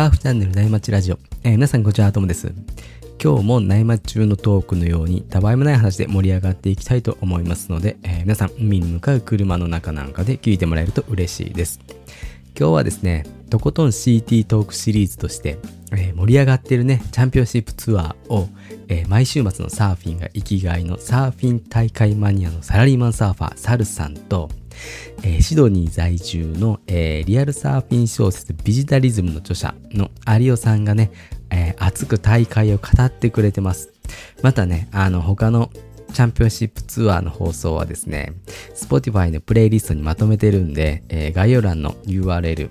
[0.00, 2.54] ターフチャンネル内町ラジオ、えー皆さんこんにちはともです。
[3.22, 11.80] 今日も内町中のトークのようにたわいもない話で盛り上がっていきたいと思いますので、えー皆さん海に向かう車の中なんかで聞いてもらえると嬉しいです。
[12.58, 15.58] 今日はですねとことん CT トークシリーズとして、
[15.92, 18.48] えー盛り上がってるねチャンピオンシップツアーを、
[18.88, 24.48] えー毎週末のサーフィンが生きがいのサーフィン大会マニアのサラリーマンサーファーサルさんと
[25.22, 31.10] えーシドニー在住の、えーリアルサーフィン小説ビジタリズムの著者の有オさんがね、
[31.50, 33.92] えー熱く大会を語ってくれてます。
[34.42, 35.70] またね、あの他の
[36.12, 38.32] チャンピオンシップツアーの放送はですね、
[38.74, 42.68] Spotify のプレイリストにまとめてるんで、えー概要欄の URL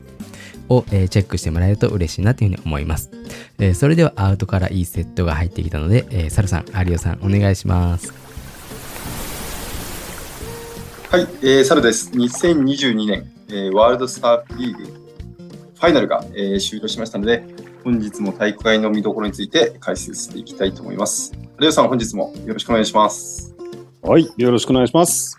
[0.69, 3.09] を、えーチェックしてもらえると嬉しいなというふうに思います。
[3.59, 8.13] えーそれではアウトからいいセットが入ってきたので、えーサルさん、有オさん、お願いします。
[11.11, 12.11] はい、えー、サルです。
[12.11, 17.43] 2022年、えーワールドサーフリーグファイナルが、えー終了しましたので、
[17.83, 21.33] 本日も大会の見どころについて解説していきたいと思います。
[21.57, 23.55] レオさん、本日もよろしくお願いします。
[24.03, 25.35] はい、よろしくお願いします。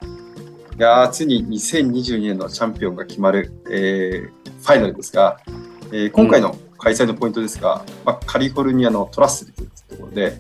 [0.76, 5.38] いやー、ついに2022年のチャンピオンが決まる、えーファイナルですが、
[5.92, 10.36] えー今回の開催のポイントですが、まあ、カリフォルニアのトラッスルというところで、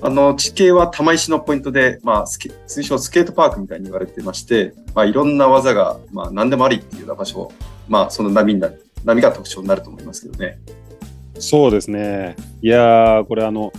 [0.00, 7.50] あの地形は玉石のポイントで、まあ、スケ通称スケートパークみたいに言われてまして、まあ、いろんな技が、まあ、何でもありっていうような場所、
[7.88, 10.58] まあ、その波になる波が特徴になると思いますけどね。
[11.38, 12.36] そうですね。
[12.62, 13.72] いやー、これあの、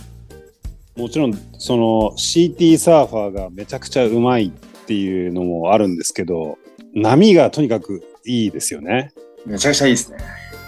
[0.96, 4.50] もちろん、その CT サーファーがめちゃくちゃうまいっ
[4.86, 6.58] ていうのもあるんですけど、
[6.94, 9.12] 波がとにかくいいですよね。
[9.46, 10.18] めちゃくちゃいいですね。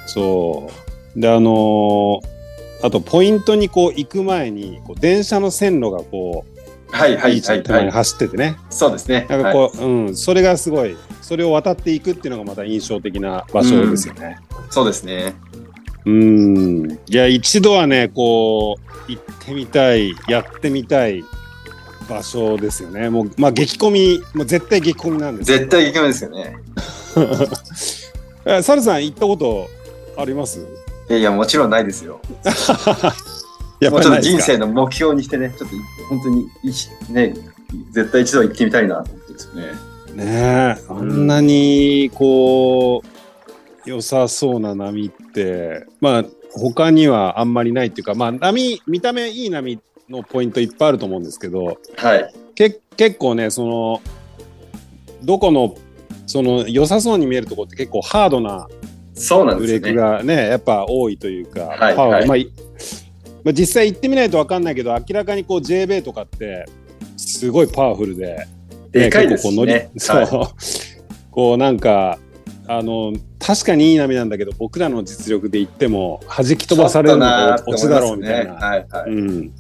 [0.07, 0.69] そ
[1.17, 1.21] う。
[1.21, 2.32] で、あのー
[2.83, 6.53] あとポイントにこう行く前に、こう電車の線路がこう、
[6.95, 7.91] はいはいはい、はい。
[7.91, 8.57] 走っててね。
[8.69, 9.27] そうですね。
[9.29, 14.39] はいなんかこう、うん、それがすごい、それを渡っていくっていうのがまた印象的な場所ですよね。
[14.71, 15.35] そうですね。
[16.05, 16.91] うん。
[16.91, 18.77] いや、一度はね、こ
[19.09, 21.25] う、行ってみたい、やってみたい
[22.11, 23.09] 場所ですよね。
[23.09, 26.57] もう、まあ、激込み、もう絶対激込みなんです絶対激務ですよね。
[28.45, 29.69] えサルさん行ったこと
[30.17, 30.67] あります？
[31.09, 32.21] いやいや、もちろんないですよ。
[33.81, 35.77] やもうちょっと人ないですか生の目標にしてね、ちょっと
[36.09, 37.35] 本当にいしね、
[37.93, 39.63] 絶対一度行ってみたいなと思ってですよね。
[40.15, 52.35] ねえ、あんなに、こう、良さそうな波って、まあ、他にはあんまりないっていうか、まあ、波、見た目いい波のポイントいっぱいあると思うんですけど、はい。
[52.55, 54.03] け結構ねその
[55.23, 55.75] どこの
[56.27, 58.69] その良さそうに見えるところって結構ハードな
[59.15, 59.87] そうなんブですよね。
[59.93, 62.51] レークがねやっぱ多いというか、はいはいまあい
[63.45, 66.67] まあ、実際行ってみないと分かんないけど明らかにこう JB とかって
[67.17, 68.47] すごいパワフルで、
[68.91, 69.57] でかいですしね。
[69.57, 70.53] 結構こう乗りそう、は い
[71.31, 72.19] こうなんか
[72.69, 78.55] あの確かにいい波なんだけど僕らの実力で行っても弾き飛ばされるのが落ちだろうみたいな。
[78.55, 79.11] はいはい。
[79.11, 79.53] うん、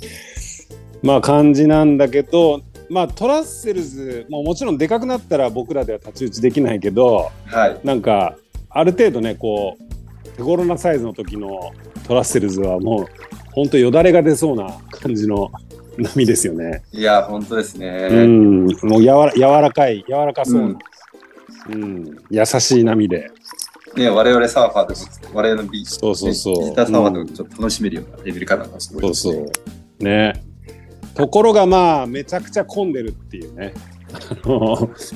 [1.02, 7.80] まあ感じなんだけど、まあ、トラッセルズももちろんでかくなったら僕らでは太刀打ちできないけどはい。
[7.82, 8.36] なんか
[8.74, 11.72] ある程度ねこう手頃なサイズの時の
[12.06, 13.06] トラッセルズはもう
[13.52, 15.50] ほんとよだれが出そうな感じの
[15.98, 16.82] 波ですよね。
[16.90, 18.08] いや、本当ですね。
[18.10, 20.78] うん、もうやわら柔らかい柔らかそうな、
[21.70, 22.16] うん。
[22.30, 23.30] 優しい波で。
[23.94, 26.58] ね、我々サーファーでも、我々のビーチ、そうそうそう。
[26.60, 29.34] ビジターサーファーでもちょっと楽しめるようなレベル感がすごいそう。
[29.34, 29.40] そ
[30.00, 30.42] うね。
[31.14, 33.74] ところがまあめちゃくちゃ混んでるっていうね。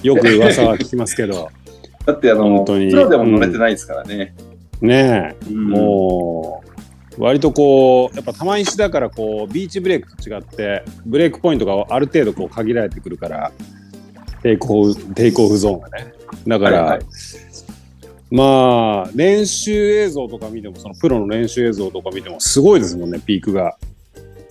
[0.03, 1.51] よく噂は聞きますけど
[2.07, 2.91] だって、あの、本当に。
[2.91, 4.35] プロでも乗れてないですからね。
[4.81, 5.51] ねえ。
[5.51, 5.69] うん。
[5.71, 6.67] もう
[7.19, 13.53] 割とこうやっぱ玉石だからこうビーチブレイクと違ってブレイクポイントがある程度こう限られてくるから
[14.43, 16.13] テイクオフテイクオフゾーンがね。
[16.47, 17.07] だから、はいはい。
[18.31, 23.79] まあ練習映像とか見てもそのプロの練習映像とか見てもすごいですもんねピークが。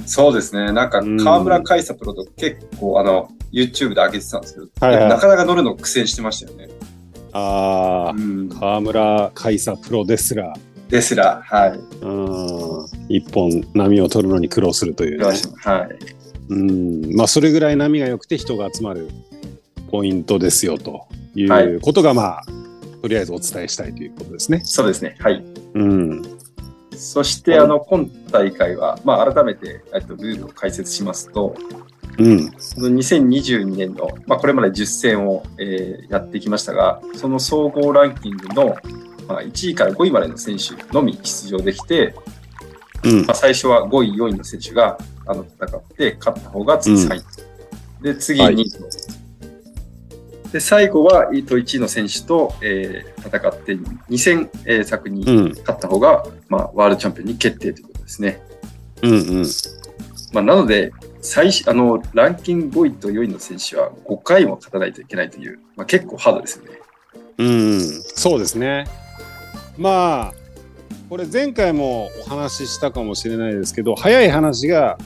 [0.06, 0.72] そうですね。
[0.72, 1.18] なんか、うん。
[1.18, 5.10] 河村海沙プロと結構、あの、YouTube で上げてたんですけど、はいはい。
[5.10, 6.68] なかなか乗るの苦戦してましたよね。
[7.38, 10.54] ああうん河村海沙プロですら
[10.90, 11.72] ですら、はい。
[12.02, 15.90] うん一本波を取るのに苦労するというね、はい。
[16.50, 19.10] うんまあそれぐらい波が良くて人が集まる
[19.92, 22.46] ポイントですよといはいうことがまあ、
[23.02, 24.62] とりあえずお伝えしたいということですね。
[24.64, 25.18] そうですね。
[25.20, 25.44] はい。
[25.74, 26.35] うん。
[27.06, 31.56] そして、あの、今大会は、まあ、改めて、えっと、ルールを解説しますと、
[32.18, 32.52] うん。
[32.58, 38.76] その2022年の、まあ、これまで10戦を、えーやってきましたが、その総合ランキングの、
[39.28, 42.16] まあ、1位から5位までの選手のみ出場できて、
[43.04, 44.98] うんまあ、最初は5位、4位の選手が
[45.28, 47.24] あの戦って、勝った方が次3位。
[48.04, 48.80] で、次はい2位と。
[50.56, 58.42] で最後は、えーと、1位の選手と、えー、戦って2戦、えー、先に勝った方が、うん、まあ、ワールドチャンピオンに決定ということですね。
[59.02, 59.46] うんうん
[60.32, 66.80] まあ、なので最あの、ランキング5位と4位の選手は5回も勝たないといけないという、まあ、結構ハードですよね。
[67.38, 68.88] うん、そうですね。
[69.78, 70.34] まあ、
[71.10, 74.98] これ前回もお話ししたかもしれないですけど、早い話が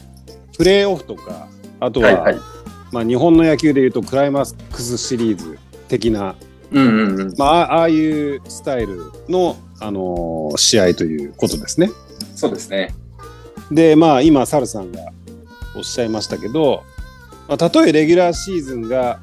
[0.56, 1.48] プレーオフとか、
[1.80, 2.59] あとは、はいはい、
[2.92, 6.36] まあ、日本の野球でいうとクライマックスシリーズ的な、
[6.72, 11.90] うんうんうんまあ、ああいうスタイルの、あのー、試合ということですね。
[12.36, 12.94] そうですね。
[13.72, 15.12] で、まあ、今、サルさんが
[15.76, 16.84] おっしゃいましたけど、
[17.48, 19.20] まあ、たとえレギュラーシーズンが、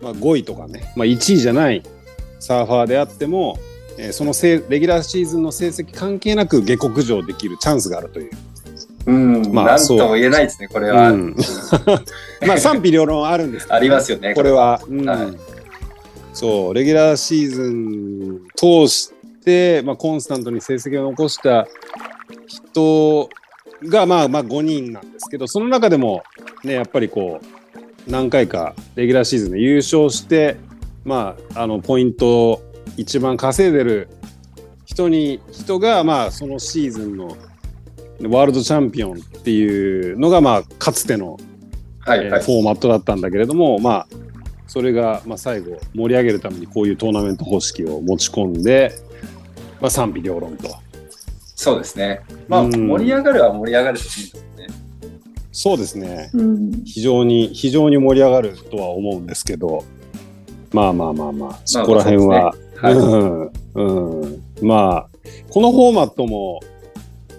[0.00, 1.82] まあ、5位とかね、まあ、1位じゃない
[2.38, 3.58] サーファーであっても、
[3.98, 8.30] えー、そのせレギュラーシーズンの成績関係なく下克上できるチャンスがあるという。
[9.06, 11.10] うん、まあ、なんとも言えないですね、これは。
[11.10, 11.36] うん、
[12.46, 14.80] まあ、賛否両論あるんですけど、ね、ありますよね、これは。
[14.88, 15.18] うん、はい、
[16.32, 19.12] そう、レギュラーシーズン通し
[19.44, 21.66] て、まあ、コンスタントに成績を残した
[22.46, 23.28] 人
[23.84, 26.22] が、まあ、まあ5人なんですけど、その中でも、
[26.64, 30.56] ね、やっぱりこう、何回かレギュラーシーズンで優勝して、
[31.04, 32.62] まあ、あのポイントを
[32.96, 34.08] 一番稼いでる
[34.84, 37.36] 人に人が、まあ、そのシーズンの
[38.22, 41.38] ワールドチャンピオンっていうのが、まあ、かつての、
[42.00, 42.18] はい。
[42.18, 44.06] はい、えー、フォーマットだったんだけれども、まあ、
[44.66, 48.92] それが、まあ、最後盛り上げるためにこういうトーナメント方式を持ち込んで、
[49.80, 50.68] まあ、賛否両論と。
[51.56, 52.20] そうですね。
[52.48, 54.44] まあ、うん、盛り上がるは盛り上がるといいですね。
[55.52, 59.84] そうですね、うん、非常に非常に盛り上がるとは思うんですけど
[60.72, 62.52] まあまあまあまあそこら辺は、
[62.82, 62.90] まあ、ね。
[62.90, 64.20] はい、 うん。
[64.20, 65.08] うん、まあ
[65.50, 66.60] このフォーマットも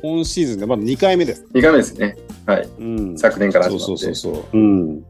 [0.05, 1.47] 今シーズンでまだ2回目です。
[1.51, 2.15] 2回目ですね。
[2.45, 2.69] はい。
[2.77, 4.45] うん、昨年からそうそうそうそう。
[4.53, 5.03] うん。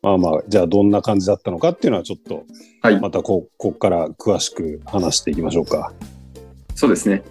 [0.00, 2.44] まあまあ、じゃあどんな感じだったのかっていうのはちょっと、
[2.80, 5.92] はい、またここから詳しく話していきましょうか。
[6.74, 7.22] そうですね。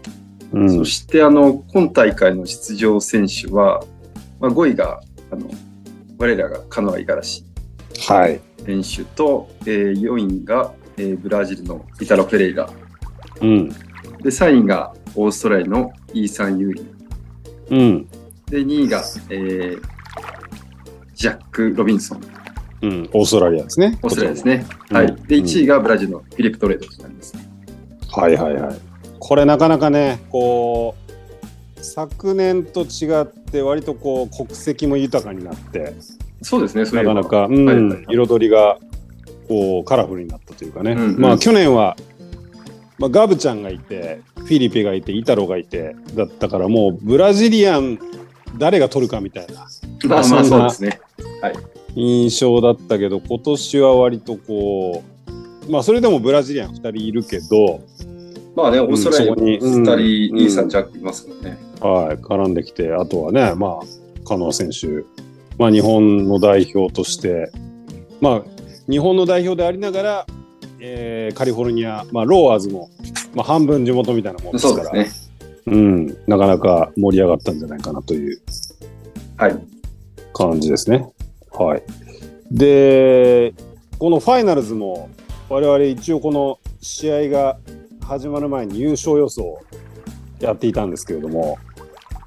[0.51, 3.84] うん、そしてあの今大会の出場選手は、
[4.39, 5.01] まあ、5位が
[5.31, 5.50] あの
[6.19, 7.46] 我らがカノア五十嵐
[8.66, 12.69] 選手と、えー、4位が、えー、ブラジルのイタロ・フェレイラ、
[13.42, 13.75] うん、で
[14.25, 18.07] 3位がオーストラリアのイーサン・ユーイン、うん、
[18.50, 19.81] で2位が、えー、
[21.13, 22.21] ジャック・ロビンソン、
[22.81, 24.00] うん、オーストラリアですね。
[24.01, 27.48] オーストラリアですね、はい、で1位がブラジルのフィリップ・トレードとなります、ね、
[28.12, 28.80] はいはいはい。
[29.19, 35.94] これなかなかねこう昨年と違って割とこう国籍も豊かになって
[36.42, 38.77] そうですねなかなか、うん、はいはい、彩りが
[39.48, 41.95] こうカラフルになったというかね、うんうん、まあ去年は、
[43.03, 48.00] まあ、ガブちゃんがいてフィリピがいてイタロがいてだったからもうブラジリアン
[48.57, 49.67] 誰が取るかみたいな、
[50.07, 51.01] まあ、まあそうですね、
[51.41, 51.55] はい、
[51.95, 55.03] 印象だったけど今年は割とこ
[55.67, 57.81] うまあそれでもブラジリアン2人いるけど
[58.55, 61.57] まあね、オーストラリアに2人、イーサン・ジャックいますもんね。
[61.81, 65.03] はい、絡んできて、あとはね、まあ、加納選手、
[65.57, 67.51] まあ、日本の代表として、
[68.21, 68.44] まあ、
[68.88, 70.27] 日本の代表でありながら、
[70.85, 72.89] えー、カリフォルニア、まあ、ローアーズも、
[73.33, 75.09] まあ、半分地元みたいなもんですから、ね、
[75.65, 78.41] うん、なかなか盛り上がったんじゃないかなという
[80.33, 81.09] 感じですね。
[81.53, 81.84] はい。
[82.51, 83.53] で、
[83.98, 85.10] このファイナルズも、
[85.48, 87.58] 我々一応この試合が
[88.01, 89.62] 始まる前に優勝予想
[90.41, 91.58] やっていたんですけれども、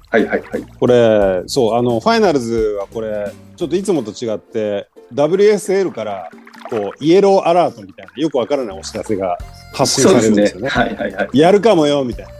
[0.09, 0.63] はいはいはい。
[0.79, 6.31] これ、そう、あの、ファイナルズはこれ、ちょっといつもと違って、WSL から、
[6.69, 9.37] こう、イエローアラートみたいな、よくわからないお知らせが
[9.73, 10.63] 発信されるんですよね。
[10.63, 10.69] ね。
[10.69, 11.37] はいはいはい。
[11.37, 12.31] やるかもよ、みたいな。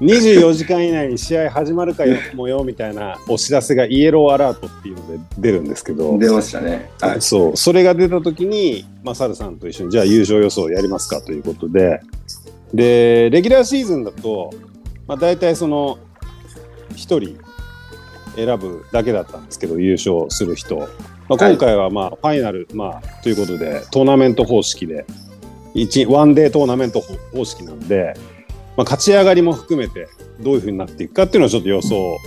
[0.00, 6.18] 24時間以内に試合始まるかもよみたいなお知らせがイエローアラートっていうので出るんですけど。
[6.18, 7.56] 出ましたね、はい、そう。
[7.56, 12.00] それが出た時に、まあ、サルさんと一緒にじゃあ優勝予想やりますかということで。
[12.72, 14.50] でレギュラーシーズンだと、
[15.06, 15.98] まあ、大体その
[16.90, 17.38] 1人
[18.34, 20.88] 選ぶだけだったんですけど優勝する人、
[21.28, 25.06] まあ、今回はまあファイナル、まあ、ということでトーナメント方式で
[26.08, 27.00] ワンデートーナメント
[27.32, 28.14] 方式なんで
[28.76, 30.08] まあ、勝ち上がりも含めて
[30.40, 32.18] どういうふうになっていくかっていうのをちょっと予想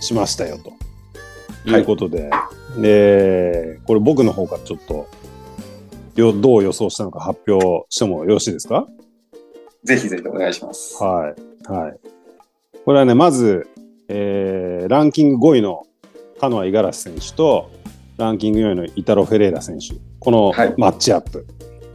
[0.00, 5.06] しましたよということで、はい、でこれ僕の方からちょっと
[6.16, 8.86] よどう予想したのか発表してもよろしいですか？
[9.84, 11.02] ぜひぜひお願いします。
[11.02, 11.34] は
[11.68, 11.70] い。
[11.70, 12.00] はい。
[12.84, 13.68] これはね、まず、
[14.08, 15.86] えー、ランキング5位の
[16.40, 17.70] カノア・五十嵐選手と、
[18.20, 21.46] ランキング4位のイタロ・フェレーラ選手、このマッチアップ。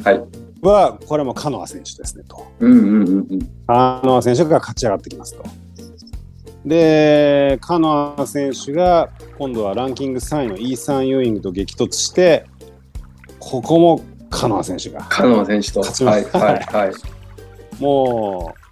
[0.03, 0.27] はい、はい
[0.65, 2.45] は、これもカノア選手ですねと。
[2.59, 5.43] うんうんうん、カノア選手が勝ち上がってきますと。
[6.65, 12.45] で、カノア選手が今度はランキング3位のイーサン・ユーイングと激突して、
[13.39, 15.05] ここもカノア選手が。
[15.07, 15.79] カノア選手と。
[15.81, 16.93] 勝ちまはいはいはい。
[17.79, 18.65] もう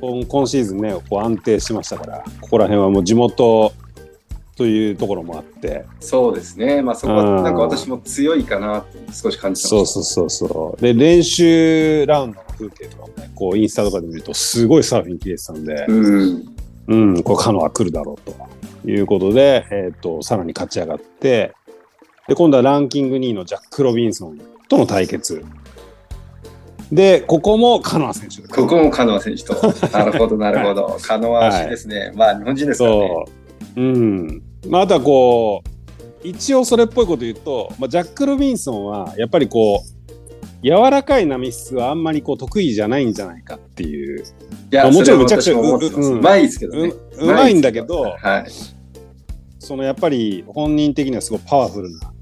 [0.00, 3.72] 今今シーズンねこう安定しましたからここら辺はもう地元
[4.60, 6.82] というところもあってそうですね。
[6.82, 15.86] まあそこうんはなんか私も強いかなって少し感じてましそうそうそうそうで練習ラウンドの風景とかもねこうインスタとかで見るとすごいサーフィン切れてたんでた。
[15.88, 16.54] うん。
[16.88, 21.54] うん、これカノア来るだろうということで、えっとさらに勝ち上がって
[22.28, 24.38] で今度はランキング2位のジャック・ロビンソン
[24.68, 25.42] との対決
[26.92, 29.54] でここもカノア選手ここもカノア選手と。
[29.90, 30.98] なるほどなるほど。
[31.00, 32.12] カノア氏ですね。
[32.14, 33.08] まあ日本人ですからね。
[33.08, 33.32] そ
[33.76, 33.80] う。
[33.80, 34.49] うん。
[34.68, 35.70] まあ、あとはこう、
[36.22, 40.00] 一応それっぽいこと言うと、まあ、ジャック・ロビンソンは、やっぱりこう、
[40.62, 44.24] 柔らかい波質はあんまりこう得意じゃないんじゃないかっていう、い
[44.70, 45.54] や、ももちろんめちゃくちゃ。
[45.54, 46.92] ううんまいですけどうね。
[47.18, 48.46] うまいんだけど、はい。
[49.58, 52.12] そのやっぱり本人的にはすごいパワフルな、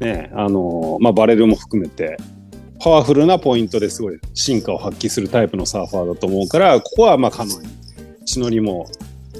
[0.00, 2.16] ね、あの、まあ、バレルも含めて、
[2.80, 7.68] パワフルなポイントですごい進化を発揮するタイプのサーファーだと思うから、ここはまあカノアに
[8.24, 8.86] 血のりも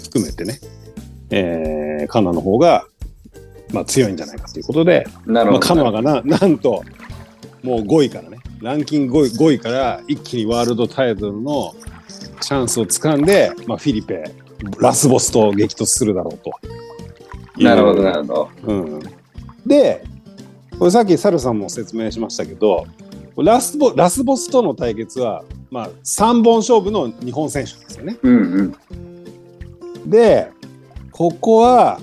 [0.05, 0.59] 含めてね、
[1.31, 2.87] えー、カノアの方が、
[3.73, 5.61] まあ、強いんじゃないかということで、まあ、なるほど。
[5.61, 6.83] カノアがな なんと
[7.63, 11.75] もう5位からねランキング 5, 位5位から一気にワールドタイトルの
[12.41, 14.25] チャンスをつかんで、まあ、フィリペ
[14.79, 16.53] ラスボスと激突するだろうと。
[17.59, 18.49] なるほどなるほど。
[18.67, 19.01] うん、
[19.67, 20.05] で
[20.79, 22.87] これさっきサルさんも説明しましたけど
[23.37, 28.17] ラスボラスボスとの対決は、まあ、3本勝負の日本選手ですよね。
[28.23, 30.11] うんうん。
[30.11, 30.51] で
[31.17, 31.99] ここは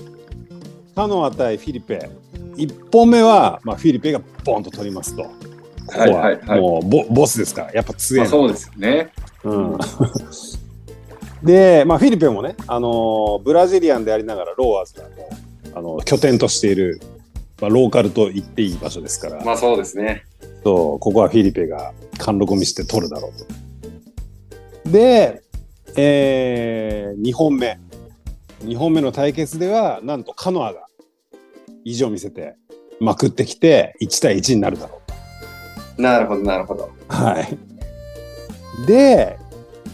[0.96, 2.10] カノア対フィリペ
[2.56, 5.22] 1本目は、まあ、フィリペがボンと取りますと。
[5.22, 5.30] こ
[5.86, 9.12] こはいははいはいもうボボスですからやっぱ強いなまあそうですよね。
[9.44, 9.78] うん、
[11.44, 15.08] で、まあ、フィリペもね、あのーブラジリアンでありながらローアーズがも
[15.76, 17.00] うあの拠点としている、
[17.60, 20.24] まあ、ローカルと言っていい場所ですから、まあそうですね。
[20.64, 23.32] そうここはフィリペが貫禄見せて取るだろう
[24.84, 24.90] と。
[24.90, 25.44] で、
[25.94, 27.78] え2本目。
[28.64, 30.86] 2本目の対決では、なんとカノアが
[31.84, 32.56] 意地を見せて
[33.00, 35.00] まくってきて、1対1になるだろ
[35.98, 36.90] うなるほどなるほど。
[37.08, 37.14] と。
[37.14, 37.58] はい。
[38.86, 39.38] で、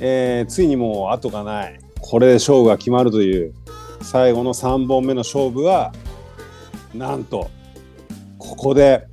[0.00, 1.78] えーついにもう後がない。
[2.00, 3.54] これで勝負が決まるという
[4.02, 5.92] 最後の3本目の勝負は、
[6.94, 7.50] なんと、
[8.38, 9.06] ここで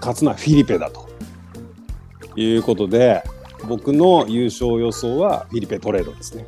[0.00, 1.08] 勝つのはフィリペだと
[2.36, 3.22] いうことで、
[3.66, 6.46] 僕の優勝予想はフィリペトレードですね。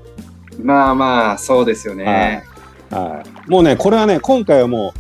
[0.63, 2.05] まあまあそうですよね。
[2.05, 2.45] はい、
[3.49, 4.93] もうね、これはね、今回はも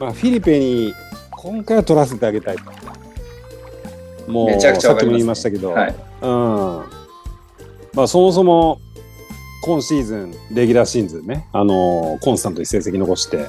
[0.00, 0.92] う、まあ、フィリペに
[1.30, 4.30] 今回は取らせてあげたいと。
[4.30, 5.94] もう、めちゃくちゃさっきも言いましたけど、はい。
[6.22, 6.84] うん。
[7.94, 8.80] まあ、そもそも、
[9.64, 13.46] 今シーズン、レギュラーシーズンね、あのーコンスタントに成績残して、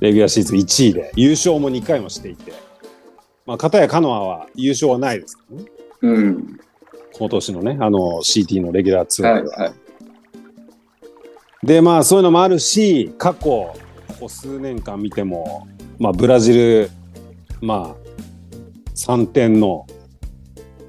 [0.00, 2.52] レギュラーシーズン1位で、優勝も2回もしていて、
[3.46, 5.64] まあ、片やカノアは優勝はないですからね。
[6.02, 6.60] うん。
[7.14, 9.56] 今年のね、あの、CT のレギュラーツアーでは。
[9.56, 9.81] はいはい。
[11.62, 13.76] で、まあ、そういうのもあるし、過去、こ
[14.20, 16.90] こ数年間見ても、まあ、ブラジル、
[17.60, 19.86] まあ、3点の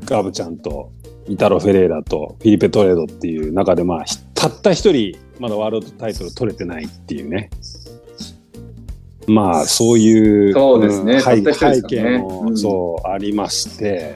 [0.05, 0.91] ガブちゃんと、
[1.27, 7.51] イタロ・フェレーラとフィリペ・トレードっていう中で、まあ、ひたった一人、まだワールドタイトル取れてないっていうね。
[9.27, 11.17] まあ、そういう、そうですね。
[11.17, 12.57] ん背景も、うん。
[12.57, 14.15] そう、ありまして、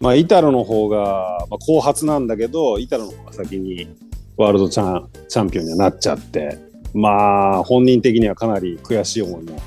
[0.00, 3.88] まあ、イタロの方が、まあ、後発なんだけど、イタロの方が先に
[4.36, 6.58] ワールドチャンチャンピオンにはなっちゃって、
[6.94, 9.58] まあ、本人的にはかなり悔しい思いも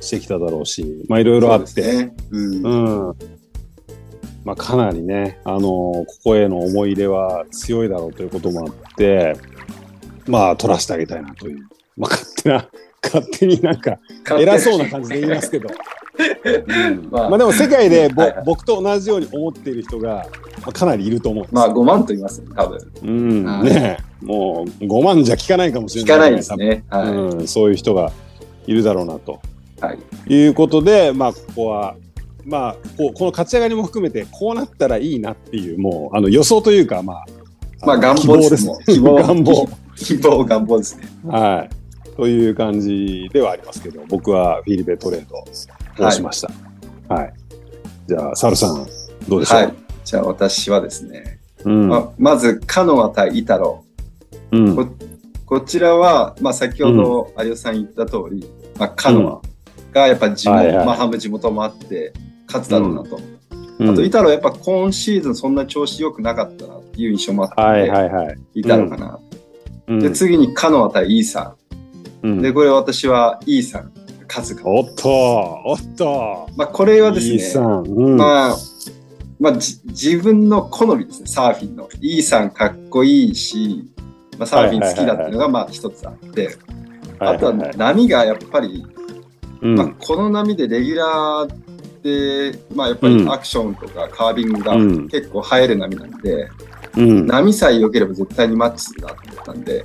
[0.00, 2.14] してきただろうし、まあ、いろいろあって、そうね。
[2.30, 3.08] うん。
[3.08, 3.14] うん。
[4.44, 9.36] まあ、かなりね、あのここへの思い入れは強いだろうということもあって、
[10.26, 11.58] まあ、取らせてあげたいなという。
[11.96, 12.68] まあ、勝手な、
[13.04, 13.98] 勝手になんか、
[14.38, 15.68] 偉そうな感じで言いますけど。
[16.44, 17.08] うん。
[17.10, 17.28] まあ。
[17.30, 18.44] まあでも世界でぼはいはい。
[18.44, 20.26] 僕と同じように思っている人が、
[20.62, 22.92] まあ、かなりいると思うまあ5万と言いますよ、多分。
[23.02, 23.10] う
[23.42, 23.44] ん。
[23.44, 23.62] はい。
[23.64, 24.24] ねえ。
[24.24, 26.84] もう5万じゃ効かないかもしれ聞ないかないですね。
[26.88, 28.12] はうん、そういう人が
[28.66, 29.40] いるだろうなと。
[29.78, 29.84] い。
[29.84, 29.98] はい。
[30.34, 31.96] いうことでまあここは
[32.44, 37.26] まあこうこの勝ち上がりも含めてこうなったらいいなっていうもうあの予想というかまあ
[37.84, 38.74] まあ願望ですね。
[38.86, 39.14] 希望。
[39.20, 39.68] 願望。
[39.96, 41.08] 希望、願望ですね。
[41.26, 41.83] はい
[42.16, 45.36] という感じではありますけど僕はフィリペトレード
[46.06, 46.50] をしました。
[47.08, 47.34] はい、
[48.06, 48.86] じゃあサルさん
[49.28, 49.74] どうでしょう、はい。
[50.04, 51.88] じゃあ私はですね、うん。
[51.88, 53.84] まあ、まずカノア対イタロ。
[54.52, 54.76] うん。
[54.76, 54.86] こ
[55.46, 60.86] こちらは、まあ、先ほど有吉さん言った通り、まあ、カノアがやっぱ地元、はいはい。
[60.86, 62.12] まあ、半分地元もあって
[62.46, 63.18] 勝つだろうなと。
[63.78, 63.90] うん。
[63.90, 68.38] あと、イタロやっぱ今シーズンそんな調子良くなかったなっていう印象もあったのはいで、はいはい。
[68.54, 69.18] イタロかな。
[69.88, 70.00] うん。
[70.00, 71.56] で、次にカノア対イーサ
[72.24, 72.42] うんン。
[72.42, 73.92] で、これ私はイーサン
[74.26, 74.62] 数が。
[74.66, 75.08] おっと、
[75.64, 76.48] おっと。
[76.56, 77.82] まあ、これはですね、ん。
[77.82, 78.16] うん。
[78.16, 78.56] まあ、
[79.38, 81.88] まあ、じ自分の好みですね、サーフィンの。
[82.00, 83.84] イーさんかっこいいし、
[84.38, 86.56] まあ、サーフィン好きだっていうのがまあ一つあって、
[87.18, 88.84] あとは波がやっぱり、
[89.60, 96.48] うんまあ、この波でレギュラーで、まあ、やっぱりアクションとかカービングがうん結構映える波なんで、
[96.96, 97.26] うん。
[97.26, 99.84] 波さえ良ければ絶対にマッチするなと思ったんで、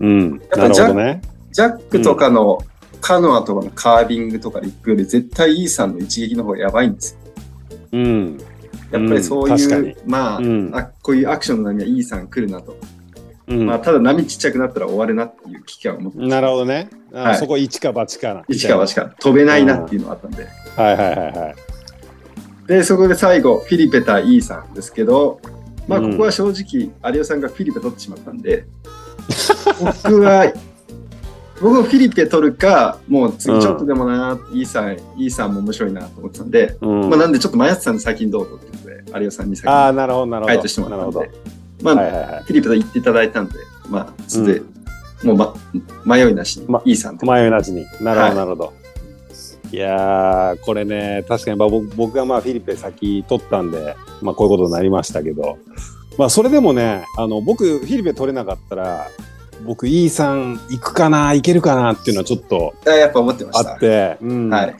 [0.00, 0.40] うん。
[0.50, 1.22] ぱなるほどね。
[1.56, 2.58] ジャックとかの
[3.00, 7.78] カノアとかのカービングとかで行くより絶対イーさんの一撃の方がやばいんですよ。
[7.92, 8.38] うん。
[8.90, 12.76] やっぱりそういう、まあ、うんあ、こういうアクションの波はイーさん来るなと。
[13.48, 16.90] うんまあ、ただ波ちっちゃくなったら終わるなっていう危機感を持ってなるほどね。
[17.14, 18.44] あはいそこ一か八かな。
[18.48, 20.46] 一か八か飛べないなっていうのがあったんで。
[20.76, 21.54] はいはいはいはい。
[22.66, 25.40] で、そこで最後、フィリペ対イーさんですけど、
[25.88, 28.66] まあ、うんここは正直、有吉さんがフィリペ取ってしまったんで、
[30.04, 30.52] 僕は、
[31.60, 40.54] 僕もフィリペ取るか、もう次ちょっとでもな、イーさん、イーさんも面白いなと思ってたんで、うんまあ、なんでちょっと迷ってたんで先にどうぞってことで、有吉さんに先ああ、になるほどなるほど。
[40.54, 41.30] 回答してもらったんで、
[41.82, 41.94] まあ。
[41.94, 42.42] はいはいはい。
[42.44, 43.54] フィリペと言っていただいたんで、
[43.88, 44.62] まあ、それで、
[45.24, 45.54] もう、ま、
[46.04, 47.26] 迷いなしに、まイーさんと。
[47.26, 47.86] 迷いなしに。
[48.00, 48.72] なるほはいどなるほど。
[49.72, 55.58] いやー、これね、確かにまあ僕僕がまあフィリペ先取ったんで、まあこういうことになりましたけど、
[56.18, 59.08] まあそれでもね、あの僕フィリペ取れなかったら、
[59.64, 63.56] 僕イーさん行くかな、行けるかなっていうのはちょっとあやっぱ思ってまし。
[63.58, 64.76] あったて、うんはい。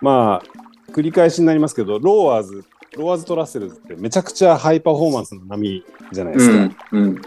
[0.00, 2.64] まあ繰り返しになりますけど、ローアーズ、
[2.96, 6.76] ローアーズトラッセルズってめちゃくちゃハイパフォーマンスの波じゃないですか。
[6.92, 7.02] うん。
[7.02, 7.20] うん。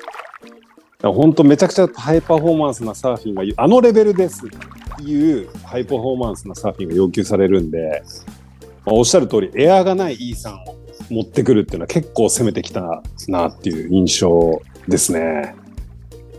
[1.11, 4.49] 本当めちゃくちゃハイパフォーマンスなサーフィンがあのレベルですっ
[4.97, 8.03] ていうハイパフォーマンスなサーフィンが要求されるんで、
[8.85, 10.77] まあ、おっしゃる通りエアがないイーさんを
[11.09, 15.55] 持ってくるっていうのは結構攻めてきたなっていう印象ですね。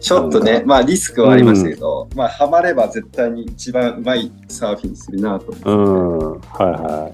[0.04, 7.10] ちょっとね、まあリスクはありますけど、まあハマれば絶対に一番うまいサーフィンするなとう思ん、はいは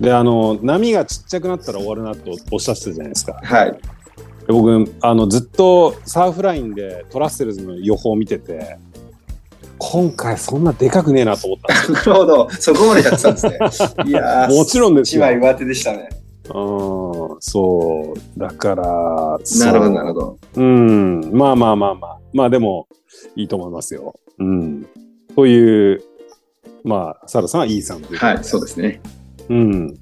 [0.00, 0.04] い。
[0.04, 3.40] で、あの、波がちっちゃくなったら終わるなとおっしゃってたじゃないですか。
[3.42, 3.44] う。
[3.44, 3.72] はい。
[3.72, 8.76] で僕あのずっとサーフラインでトラッセルズの予報を見てて
[9.78, 12.50] 今回そんなでかくねえなと思ったんですなるほど。
[12.50, 13.58] そこまでやってたんですね。
[14.06, 15.22] いやー、もちろんですよ。
[15.28, 16.08] 一枚上手でしたね。
[16.54, 18.38] うん、そう。
[18.38, 20.38] だから、なるほど、なるほど。
[20.54, 22.18] うん、まあまあまあまあ。
[22.32, 22.88] まあでも、
[23.36, 24.14] いいと思いますよ。
[24.38, 24.86] うん。
[25.34, 26.02] という、
[26.84, 28.18] まあ、サラさんはいいさんという。
[28.18, 29.00] はい、そうですね。
[29.48, 29.98] うん。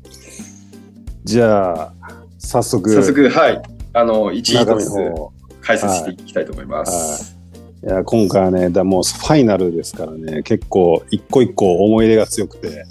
[1.25, 1.93] じゃあ、
[2.39, 3.63] 早速、早速、はい。
[3.93, 4.95] あの、一中身位ずつ。
[5.61, 7.37] 解説していきたいと思います。
[7.85, 12.85] いや、今回はね、だもうファイナルですからね、結構、一個一個思い入れが強くて、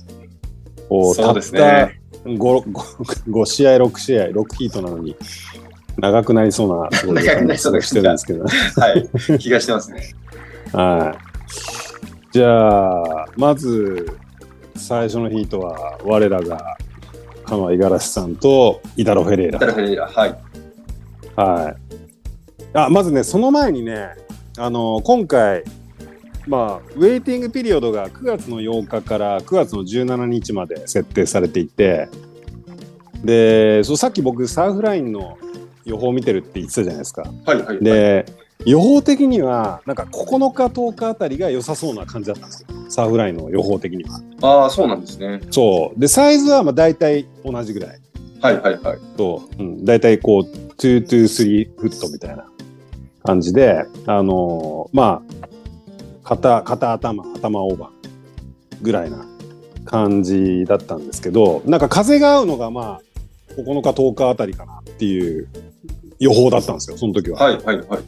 [0.88, 1.60] こそうですね。
[1.60, 2.64] たった 5,
[3.30, 5.16] 5試合、6試合、6ヒートなのに、
[6.00, 8.44] 長くなりそうな、すごい長くなりそうな感じがしてるんですけど、
[8.82, 9.40] はい。
[9.40, 10.16] 気がしてますね。
[10.74, 11.30] はい。
[12.32, 14.08] じゃあ、まず、
[14.76, 16.78] 最初のヒートは、我らが、
[17.44, 19.66] カノア・五十嵐さんと、イタロ・フェレイラタ。
[19.66, 20.36] ラフェレイラ、はい。
[21.36, 21.90] はい。
[22.74, 24.10] あ、まずね、その前にね、
[24.58, 25.64] あの、今回、
[26.48, 32.10] まあ、ウェイティングピリオドが9月の8日から9月の17日まで設定されていて、
[33.24, 35.38] で、そうさっき僕、サーフラインの
[35.90, 37.24] 予報を見てるって言ってたじゃないですか。
[37.46, 37.84] はい、はい。
[37.84, 38.26] で、
[38.66, 42.68] 予報的には、なんか9日、10日あたりが良さそうな感じだったんですよ。
[42.90, 44.22] サーフラインの予報的には。
[44.42, 45.42] ああ、そうなんですね。
[45.50, 46.00] そう。
[46.00, 48.00] で、サイズはまあ大体同じぐらい。
[48.42, 49.00] はい、はい、はい。
[49.18, 50.42] と、うん、大体こう、
[50.78, 52.46] 2 to 3フットみたいな
[53.24, 55.48] 感じで、あのーまあ、
[56.24, 57.90] 肩、肩頭、頭オーバー
[58.82, 59.26] ぐらいな
[59.86, 63.09] 感じだったんですけど、なんか風が合うのがまあ、
[63.64, 65.48] 9日、10日あたりかなっていう
[66.20, 67.40] 予報だったんですよ、その時は。
[67.42, 68.04] はい、はい、はい。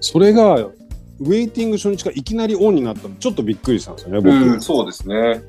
[0.00, 4.30] それが、ウェイティング初日からいきなりオンになったのちょっとびっくりしたんですよね、僕。
[4.30, 5.42] うん、そうですね。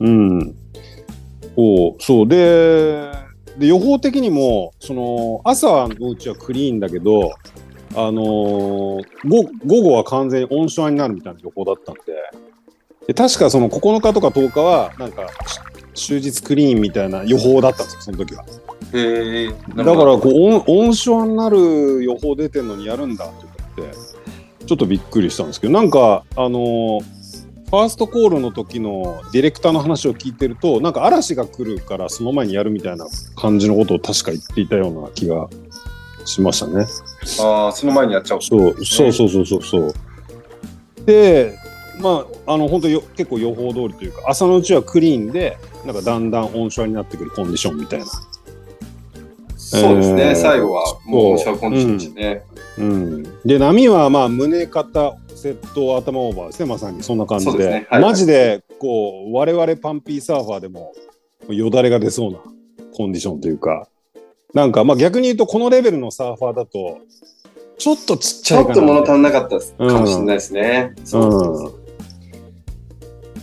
[0.00, 0.54] うん。
[1.56, 2.28] そう、そう。
[2.28, 3.10] で、
[3.58, 7.32] で予報的にも、その、朝のうちはクリーンだけど、
[7.94, 12.02] あのー午午後は完全にオンショアになるみたいな予報だったんで、
[13.06, 15.58] で確かその9日とか10日は、なんか、し
[15.96, 18.44] 終日クリーンみたいな予報だったんですよ、その時は。
[18.92, 19.48] へえ。
[19.48, 23.34] だからこうオン、オンショアになる予報出てんのにやるんだって
[23.76, 23.96] 言って、
[24.66, 27.16] ちょっとびっくりしたんですけど、なんか、あのー
[27.66, 35.48] ファーストコールの時のディレクターの話を聞いてると、なんか嵐が来るからその前にやるみたいな感じのことを確か言っていたような気が
[36.24, 36.86] しましたね。
[37.40, 39.94] ああ、その前にやっちゃおう、そうそうそうそうそう。
[41.06, 41.58] で、
[41.98, 48.06] まあ、あの、本当よ結構予報通りというか、朝のうちはクリーンで、なんかだんだんオンショアになってくるコンディションみたいな。
[49.56, 50.22] そうですね。
[50.28, 52.04] えー最後は、もう、シそうャーコンディションで。
[52.04, 52.42] すね。
[52.78, 57.50] うん、で波はまあ胸肩セット頭オーバーですねまさにそんな感じで。
[57.52, 57.86] そうですね。
[57.88, 58.02] はい。
[58.02, 60.92] マジで構我々パンピーサーファーでも
[61.48, 62.38] よだれが出そうな
[62.94, 63.88] コンディションというか、
[64.54, 66.98] なんかまあ逆に言うとこのレベルのサーファーだと、
[67.78, 68.74] ちょっとちっちゃいかな。
[68.74, 70.94] ちょっと物足んなかったかもしれないですね。
[71.04, 71.85] そうそうそう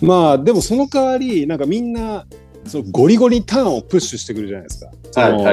[0.04, 2.26] まあでもその代わりなんかみんな
[2.66, 4.92] そのゴリゴリターンをプッシュしてくるじゃないですか。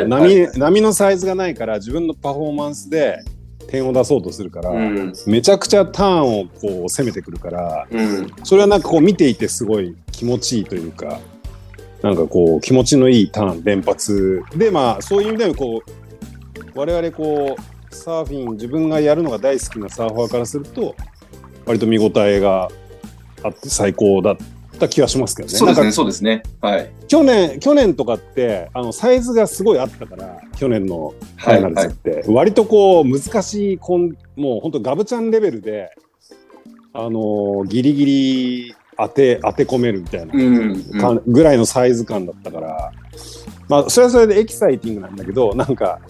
[0.06, 3.22] 波波のサイズがないから自分のパフォーマンスで
[3.68, 5.12] 点を出そうとするから、うん。
[5.26, 8.26] めちゃくちゃターンをこう攻めてくるからうん。
[8.42, 11.20] それはなんかこう見ていてすごい気持ちいいというか
[12.02, 20.94] なんかこう気持ちのいいターン連発でまあそういう意味でもこう我々こうサーフィン自分がやるのが大好きなサーファーからすると
[21.66, 22.68] 割と見応えが
[23.42, 24.36] あって最高だっ
[24.78, 25.54] た気はしますけどね。
[25.54, 26.42] そうですね、そうですね。
[26.60, 26.90] はい。
[27.08, 35.90] 去年去年とかってあのサイズがすごいあったから去年のファイナルズって、割とこう難しいコンもう本当ガブちゃんレベルで
[36.92, 40.84] あのーギリギリ当て当て込めるみたいな、うん。
[40.98, 42.92] かぐらいのサイズ感だったから、
[43.68, 46.00] まあそれはそれでエキサイティングなんだけどなんか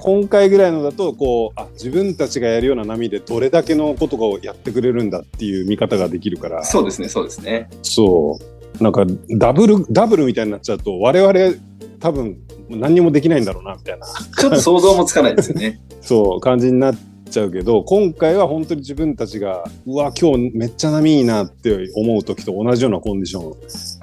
[0.00, 7.68] 今回ぐらいのだとこうあ自分たちがやるような波でどれだけのことをやってくれるんだっていう見方ができるからそうですね、そうですね。
[7.82, 8.38] そ
[8.78, 9.04] うなんか
[9.36, 11.56] ダブルダブルみたいになっちゃうと我々
[12.00, 15.80] 多分何にもできないんだろうなみたいなちょっと想像もつかないですよね。
[16.00, 16.98] そう感じになっ
[17.30, 23.60] ちゃうけど今回は本当に自分たちがうわ今日めっちゃ波いいなって思う時と同じようなコンディション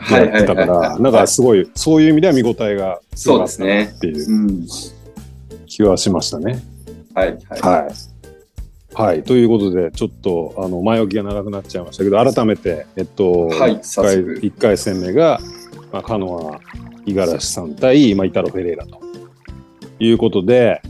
[0.09, 0.65] でやってたか。
[0.65, 4.67] らなんかすごいそういう意味では見応えがそうですねっていううん。
[5.77, 6.59] 気はしましたね。
[7.13, 7.61] はいはい。
[7.61, 7.93] はい
[8.93, 15.39] はい、ということでちょっとあの前置きが長くなっちゃいましたけど改めて、えっとはい 1, 回早速一回戦目が、
[15.91, 16.59] まあ、カノア
[17.05, 18.99] 五十嵐さん対、まあ、イタロ・フェレイラと
[19.99, 20.81] いうことで、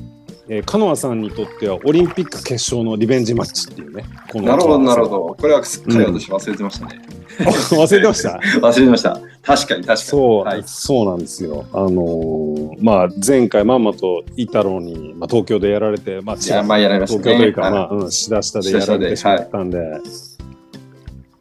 [0.49, 5.35] えー、カノアさんにとってはオリンピック決勝のリベンジマッチっていうねこのなるほど、なるほど。
[5.39, 7.01] これはすっかり私忘れてましたね。
[7.37, 8.39] 忘れてました？
[8.59, 9.19] 忘れてました。
[9.43, 9.97] 確かに確かに。
[9.97, 10.63] そう、はい。
[10.65, 11.65] そうなんですよ。
[11.73, 17.23] あのーまあ前回まんまとイタロに、まあ、東京でやられて、まあ、まあやられましたね。
[17.23, 19.79] 東京というか、はいまあ、うん、しだしたでやられてしまったんで、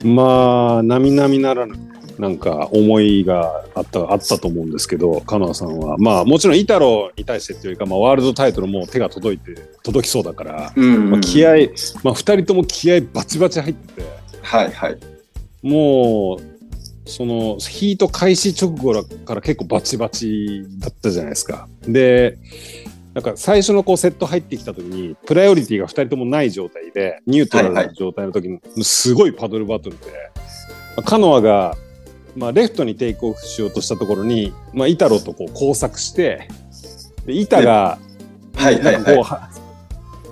[0.05, 1.75] まあ、並々ならぬ、
[2.18, 11.68] なんか、思いがあった、あったと思うんですけど、カノアさんは、まあ、もちろん、イタロに対してというか、まあ、ワールドタイトルも手が届いて、届きそうだから、うん、まあ、気合、
[12.02, 14.09] まあ、二人とも気合バチバチ入ってて、
[14.42, 14.98] はいはい。
[15.62, 16.57] もう、
[17.09, 18.92] その、ヒート開始直後
[19.24, 21.68] から結構バチバチだったじゃないですか。
[21.83, 22.38] で、
[23.16, 30.07] なんか最初のこうセット入ってきた時に、プライオリティが2人ともない状態で、ニュートラルな状態の時に、すごいパドルバトルで、
[30.96, 31.76] まあカノアが、
[32.37, 36.49] まあ、レフトにテイクオフしようとしたところに、まあ、イタロとこう交錯して、
[37.25, 37.99] でイタが、
[38.55, 39.49] はいはいはは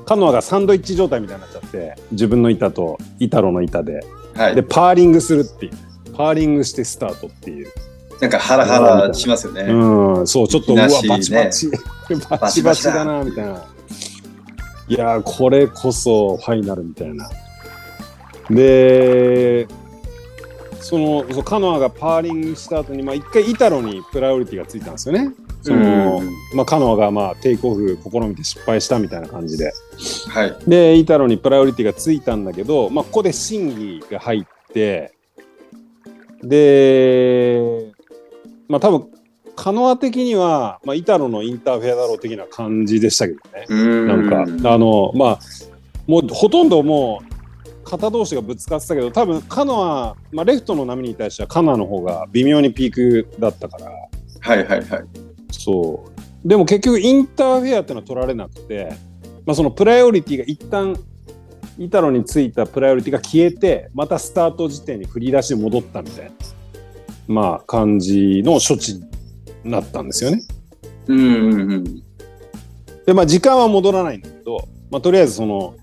[0.06, 4.04] カノアがサンドイッチ状態みたいになっちゃって、自分の板とイタロの板で、
[4.36, 4.38] い。
[4.38, 4.62] はいで、。
[4.62, 5.72] パーリングするっていう。
[6.14, 7.72] パーリングしてスタートっていう。
[8.20, 9.62] なんかハラハラしますよね。
[9.62, 13.64] うん、そう、ちょっと、うわ、バチバチ、バチバチだな、みたいな。
[14.88, 17.30] いやー、これこそファイナルみたいな。
[18.50, 19.66] で、
[20.84, 25.32] その、そうカノアがパーリングした後に、まあ、一回イタロにプライオリティがついたんですよね。
[25.62, 29.72] その、うんまあ、カノアが、まあ、テイクオフ試みて失敗したみたいな感じで。
[30.28, 30.56] はい。
[30.68, 35.14] で、イタロにプライオリティがついたんだけど、まあ、ここで審議が入って、
[36.42, 37.92] で、
[38.68, 39.08] まあ、多分
[39.56, 43.64] カノア的には、まあ、イタロのインターフェアだろう的な感じでしたけどね。
[43.70, 45.38] うんなんか、あの、まあ、
[46.06, 47.33] もうほとんどもう、
[47.84, 53.86] 肩同士がぶつかってたけど、多分カノア、まあ、レフトの波に対してはカノアの方が微妙にピークだったから、
[54.40, 55.04] はいはいはい。
[55.50, 56.48] そう。
[56.48, 58.92] でも結局インターフェアってのは取られなくて、
[59.46, 60.96] まあ、そのプライオリティが一旦
[61.78, 66.30] イタロについたプライオリティが消えてまたスタート時点に振り出しに戻ったみたいな、
[67.26, 69.04] まあ、感じの処置に
[69.64, 70.42] なったんですよね。
[71.06, 72.02] うんうんうん。
[73.06, 75.74] でまあ時間は戻らないんだけど、まあ、とりあえずその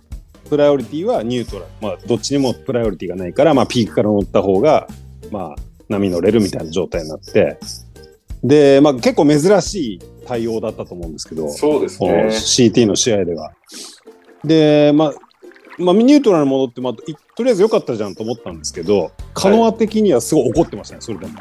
[0.49, 4.87] プライオリティはニュートラル、まあ、どっちにもプライオリティがないから、まあ、ピークから乗った方が、
[5.31, 7.57] まあ、波乗れるみたいな状態になって
[8.43, 12.27] で、まあ、結構珍しい対応だったと思うんですけど、そうですね。
[12.27, 13.51] CT の試合では。
[14.43, 15.13] で、まあ、
[15.77, 21.33] まあ、ニュートラルに戻って、まあ、いとりあえず良かったじゃんと思ったんですけど、カノア的にはすごい怒ってましたね、それでも。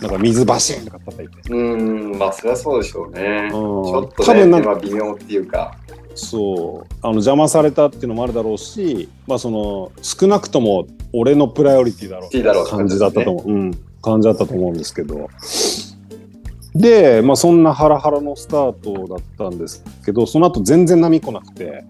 [0.00, 1.52] なんか水バシーンとか叩いて。
[1.52, 3.48] うん、まあそりゃそうでしょうね。
[3.50, 5.76] ちうんょっとね、多分なんかまあ微妙っていうか。
[6.18, 13.58] そうあの邪魔されたっていうのもあるだろうし、まあ、その少なくとも俺のプライオリティだろうって感じだったと思う、感う。
[13.58, 15.28] ん、感じだったと思うんですけど。
[16.74, 21.84] で、まあ、そんなハラハラのスタートだったんですけどその後全然波来なくて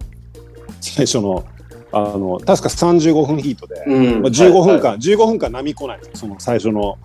[0.80, 1.44] 最初の
[1.90, 4.22] あの確か35分ヒートで、うん。
[4.22, 6.98] まあ、15分はい間、15分間波来ないその最初の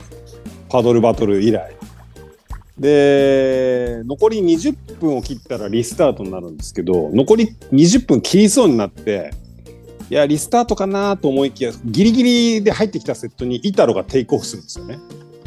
[0.69, 1.73] パドルバトル以来。
[2.77, 9.31] で、残り20分を切ったらリスタートになるんですけど、残り20分切りそうになって、
[10.09, 14.99] いや、リスタートかなと思いきや、ギリギリで入ってきたセットにイタロがテイクオフするんですよね。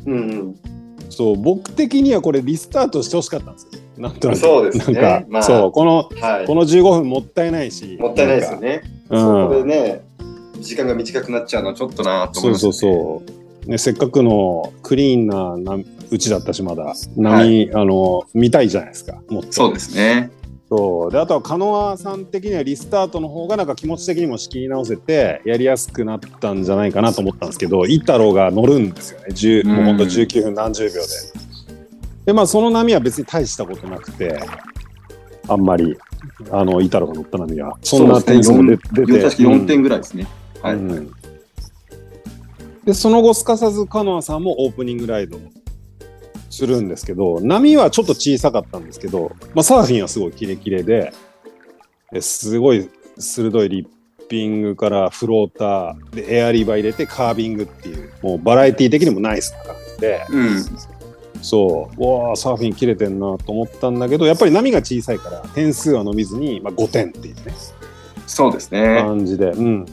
[0.06, 0.56] うんうん
[1.08, 3.80] そう、僕的にはこれリスタートしてほしかったんですよ。
[3.96, 4.40] なんとなく。
[4.40, 7.96] そうですねなんか、まあそう、この、はいこの15分もったいないし。
[7.98, 8.82] もったいないですよね。
[9.08, 9.26] なんか。
[9.26, 9.68] そこでうん。
[9.68, 10.02] ね、
[10.58, 13.22] 時間が短くなっちゃうのはちょっとなと思います、そうそうそ
[13.66, 13.70] う。
[13.70, 19.20] ね、せっかくのクリーンななうちだったし、まだ波、あの見たいじゃないですか。
[19.28, 20.30] もっとそうですね。
[20.68, 31.00] そうであとはカノアさん的にはリスタートの方がなんか気持ち的にも仕切り直せてやりやすくなったんじゃないかなと思ったんですけどイタロが乗るんですよね10もうほんと19分何十秒で。
[32.24, 34.40] でまあその波は別に大したことなくて
[35.46, 35.96] あんまり
[36.50, 39.22] あのイタロが乗った波はそんな点数も出出て。
[39.22, 40.26] 確か4点ぐらいですね。
[40.62, 40.74] はい。
[40.74, 41.12] うん
[42.84, 45.40] でその後すかさずカノアさんもオープニングライド
[46.50, 51.12] するんですけど波はちょっと小さかったんですけど、まあ、サーフィンはすごいキレキレで
[52.12, 53.88] ですごい鋭いリッ
[54.28, 60.64] ピングからフローターでエアリバ入れてカービングっていうもうバラエティ的にもナイスな感じでうん。
[61.42, 67.54] そううわーサーフィン切れてんなと思ったんだけどやっぱり波が小さいから点数は伸びずに、まあ、5点っていうね
[68.26, 69.02] そうですね。
[69.02, 69.87] 感じで、うん。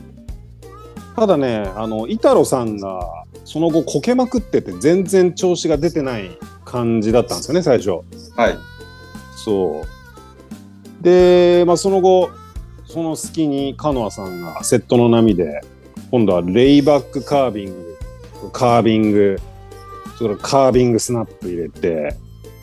[1.16, 8.02] ただね、あの、イタロさんが、その後こけまくってて、全然調子が出てない感じだったんですよね、最初。
[8.36, 8.58] はい。
[9.44, 11.04] そう。
[11.04, 12.32] で、まあ、その後、
[12.86, 15.62] その隙にカノアさんがセットの波で、
[16.12, 17.98] 今度はレイバックカービング、
[18.52, 19.40] カービング、
[20.18, 22.16] それからカービングスナップ入れて、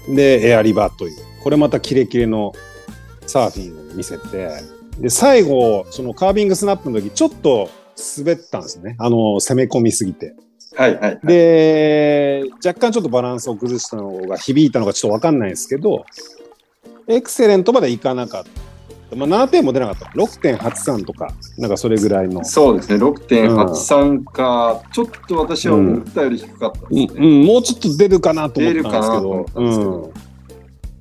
[0.08, 2.52] で、エアリバという、これまたキレキレの
[3.26, 4.50] サーフィンを見せて、
[4.98, 7.68] で、最後、そのカービングスナップの時、ちょっと
[8.18, 8.96] 滑ったんですよね。
[8.98, 10.34] あの、攻め込みすぎて。
[10.76, 10.98] はい。
[10.98, 11.20] はい。
[11.24, 16.04] で、若干ちょっとバランスを崩したのが響いたのかちょっとわかんないですけど、
[17.08, 19.16] エクセレントまでいかなかった。
[19.16, 20.06] まあ、7点も出なかった。
[20.10, 22.44] 6.83とか、なんかそれぐらいの。
[22.44, 22.96] そうですね。
[22.96, 27.26] 6.83か、ちょっと私は思ったより低かったうん、ですね。
[27.26, 30.12] うんもうちょっと出るかなと思ったんですけどっ、たんですけどうん。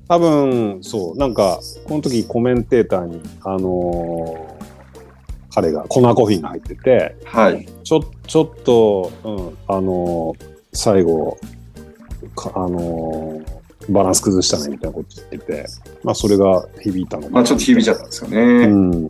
[0.08, 4.59] 多分、そう、なんか、この時コメンテーターに、あのー
[5.54, 7.66] 彼が、コナーコーヒーが入ってて、はい。
[7.84, 11.36] ちょちょっと、うん、あのー最後
[12.36, 15.66] か、あのーバランス崩したねみたいなこと言ってて、
[16.04, 18.40] まあ、それが響いたのかなまあちょっと響いちゃったんですよね。
[18.40, 19.08] うん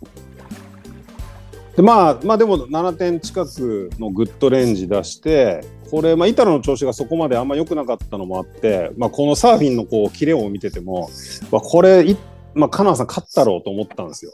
[1.76, 11.10] でまあ、まあでも7点近くのグッドレンジ出してこれ、まあ、イタロの調子がそこまであんま良くなかったのもあって、まあ、このサーフィンのこうキレを見てても、
[11.52, 12.16] まあ、これい、
[12.54, 14.32] まあ、カナーさん勝ったろうと思ったんですよ。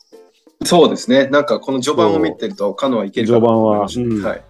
[0.64, 1.28] そうですね。
[1.28, 4.44] なんかこの序盤を見てると、カノはいける序盤ははい。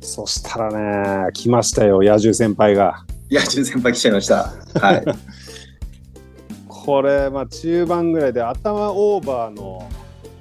[0.00, 3.04] そしたらね来ましたよ野獣先輩が。
[3.28, 4.52] いや、純先輩来ちゃいました。
[4.80, 5.04] はい。
[6.66, 9.88] これ、まあ、中盤ぐらいで頭オーバーの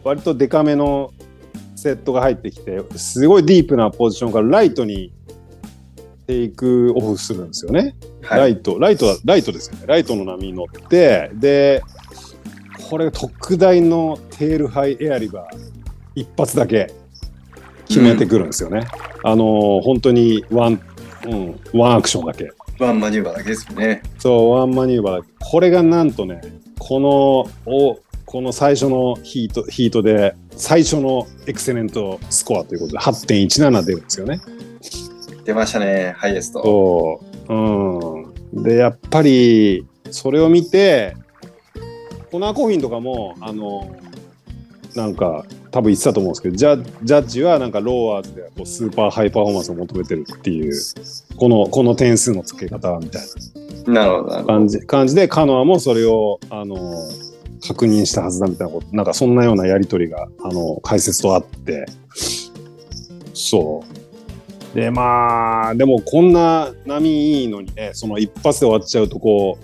[0.03, 1.11] 割とデカめの
[1.75, 5.13] セットが入ってきてすごいディープなポジションからライトに
[6.25, 7.95] テイクオフするんですよね。
[8.21, 8.53] ラはい。
[8.53, 9.83] イト、ライトは、ライトですよね。
[9.87, 11.83] ライトの波に乗って、で、
[12.89, 15.57] これ特大のテールハイエアリバース、
[16.15, 16.91] 一発だけ
[17.87, 18.87] 決めてくるんですよね。
[19.23, 20.81] あのー本当にワン、
[21.27, 22.49] うん、ワンアクションだけ。
[22.79, 24.01] ワンマニューバーだけですよね。
[24.17, 25.29] そう、ワンマニューバーだけ。
[25.39, 26.41] これがなんとね、
[26.79, 34.39] この、おこの最初のヒート、ヒートで、最初のエクセレントスコアということで、8.17出るんですよね。
[35.45, 36.63] 出ましたね、ハイエスト。
[36.63, 37.53] そう。
[37.53, 38.63] うん。
[38.63, 41.15] で、やっぱり、それを見て、
[42.31, 43.95] コナーコーヒーとかも、あの、
[44.95, 50.73] なんか、多分言ってたと思うんですけど、ジャジャッジはなんかローワーズではこうスーパーハイパフォーマンスを求めてるっていう、
[51.37, 53.21] この、この点数の付け方みたい
[53.85, 54.35] ななるほど。
[54.35, 56.77] な感じ感じで、カノアもそれを、あの、
[57.61, 61.85] 確認したはずだみたいなこと、なんかそんなようなやりとりが、あの、解説とあって、
[63.33, 63.83] そ
[64.73, 64.75] う。
[64.75, 69.57] で、まあ、でもこんな波いいのにね、その一発で終わっちゃうと、こ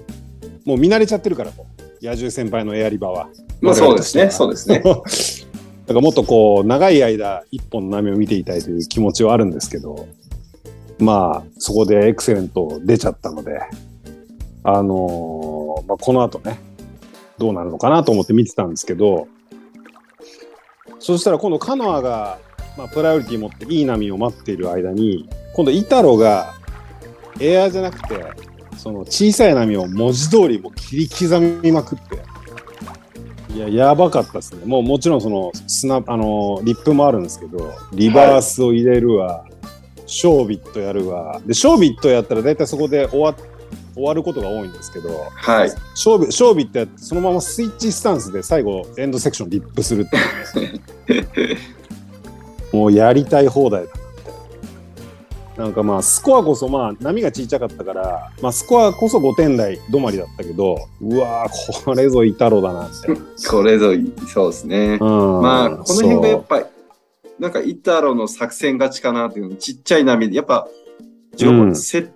[0.65, 1.74] う、もう見慣れちゃってるから、こう
[2.05, 3.29] 野獣先輩のエアリバは。
[3.61, 4.81] まあそうですね、そうですね。
[5.85, 10.07] だからもっとこう、長い間、一本の波を見ていたいという気持ちはあるんですけど、
[10.99, 13.59] まあ、そこでエクセレント出ちゃったので、
[14.63, 16.59] あのーまあ、この後ね、
[17.37, 19.27] どうなるのかなと思って見てたんですけど、
[20.99, 22.39] そしたら今度カノアが、
[22.77, 26.53] まあ、プライオリティ持っていい波を待っている間に、今度イタロが
[27.39, 28.15] エアじゃなくて、
[28.77, 32.19] その小さい波を文字通りもう切り刻みまくって、
[33.53, 34.65] いや、やばかったですね。
[34.65, 39.45] もうもちろんその、スナあの、リップもあるんですけど、リバースを入れるわ、
[40.05, 41.41] ショービットやるわ。
[41.45, 43.35] で、ショービットやったら大体そこで終わ
[43.95, 45.69] 終わることが多いんですけど、はい。
[45.69, 50.05] ショービショービットやってそのままスイッチスタンスで最後エンドセクションリップするっ
[51.05, 51.57] ていうね
[52.73, 53.91] もうやりたい放題だ
[55.57, 63.91] なんかまあスコアこそまあ波が小さかったから、まあ、スコアこそ5点台止まりだったけどうわーこれぞイタロだなみたいな、これぞ、
[64.27, 64.97] そうですね。
[64.99, 66.65] うん、まあ、この辺がやっぱぱり、
[67.39, 70.67] なんか、イタロの作戦勝ちかなっていうの、ちっちゃい波で、やっぱ、
[71.41, 71.75] うん。
[71.75, 72.09] せ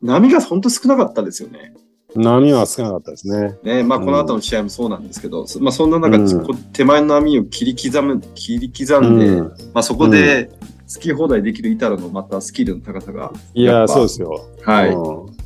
[0.00, 1.74] 波が本当少なかったですよね。
[2.14, 3.58] 波は少なかったですね。
[3.62, 4.04] ね、まあ、うん。
[4.04, 6.56] この後の試合もそうなんですけど、そまあ、そんな中、うん。
[6.72, 9.48] 手前の波を切り刻む、切り刻んで、うん。
[9.74, 10.50] まあ、そこで
[10.92, 14.90] 好き放題できるイタロのまたスキルの高さが、いややっぱそうですよはい。
[14.90, 15.36] うん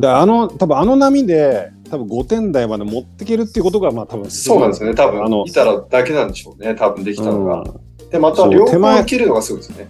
[0.00, 4.94] だあの多分あの波で多分5点台まで持っていけるっていうことがまあ多分そうなんですよね。
[4.94, 6.76] 多分、あのイタロだけなんでしょうね。
[6.76, 7.62] 多分できたのが。
[7.62, 9.88] うんで、また両手前方いけるのがすごいですよね。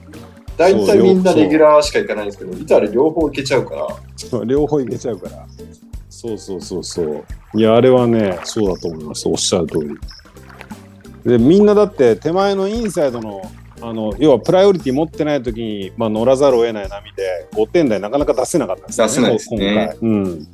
[0.57, 5.47] 大体みんなレギュラーしかいかないんですけど、イタロ両方いけちゃうから、両方いけちゃうから。
[6.11, 7.25] そうそうそうそう。
[7.55, 9.29] いや、あれはね、そうだと思います。
[9.29, 9.79] おっしゃる通
[11.25, 11.31] り。
[11.31, 13.42] で、みんなだって手前のインサイドの、
[13.81, 19.11] あの、要はプライオリティ持ってない時に、まあ、乗らざるを得ない波で、5点台なかなか出せなかったんですよね。
[19.11, 19.99] 出せないですね今回。
[20.01, 20.49] うん。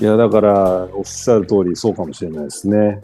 [0.00, 3.00] いや、だから、おっしゃる通り、そうかもしれないですね。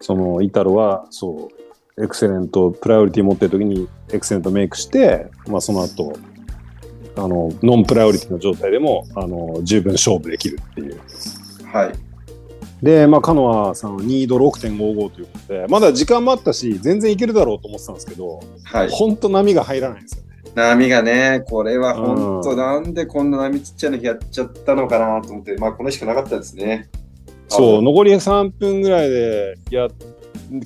[0.00, 1.50] その、イタロは、そ
[1.96, 6.14] う、エクセレント、プライオリティ持ってる時に、エクセレントメイクして、まあ、その後、
[7.16, 11.00] あの、ノンプライオリティの状態でも、あの、十分勝負できるっていう。
[11.72, 11.92] はい。
[12.84, 18.90] で、まあ、カノアさんは2度6.55ということで、まだ時間もあったし、全然いけるだろうと思ってたんですけど、はい。
[18.90, 20.52] 本当波が入らないんですよね。
[20.54, 26.90] 波がね、これは本当、うんなんでこんな波ちっちゃいのやっちゃったのかなと思って、まあ、このしかなかったですね。
[27.48, 29.88] そう、あ残り3分ぐらいで、や、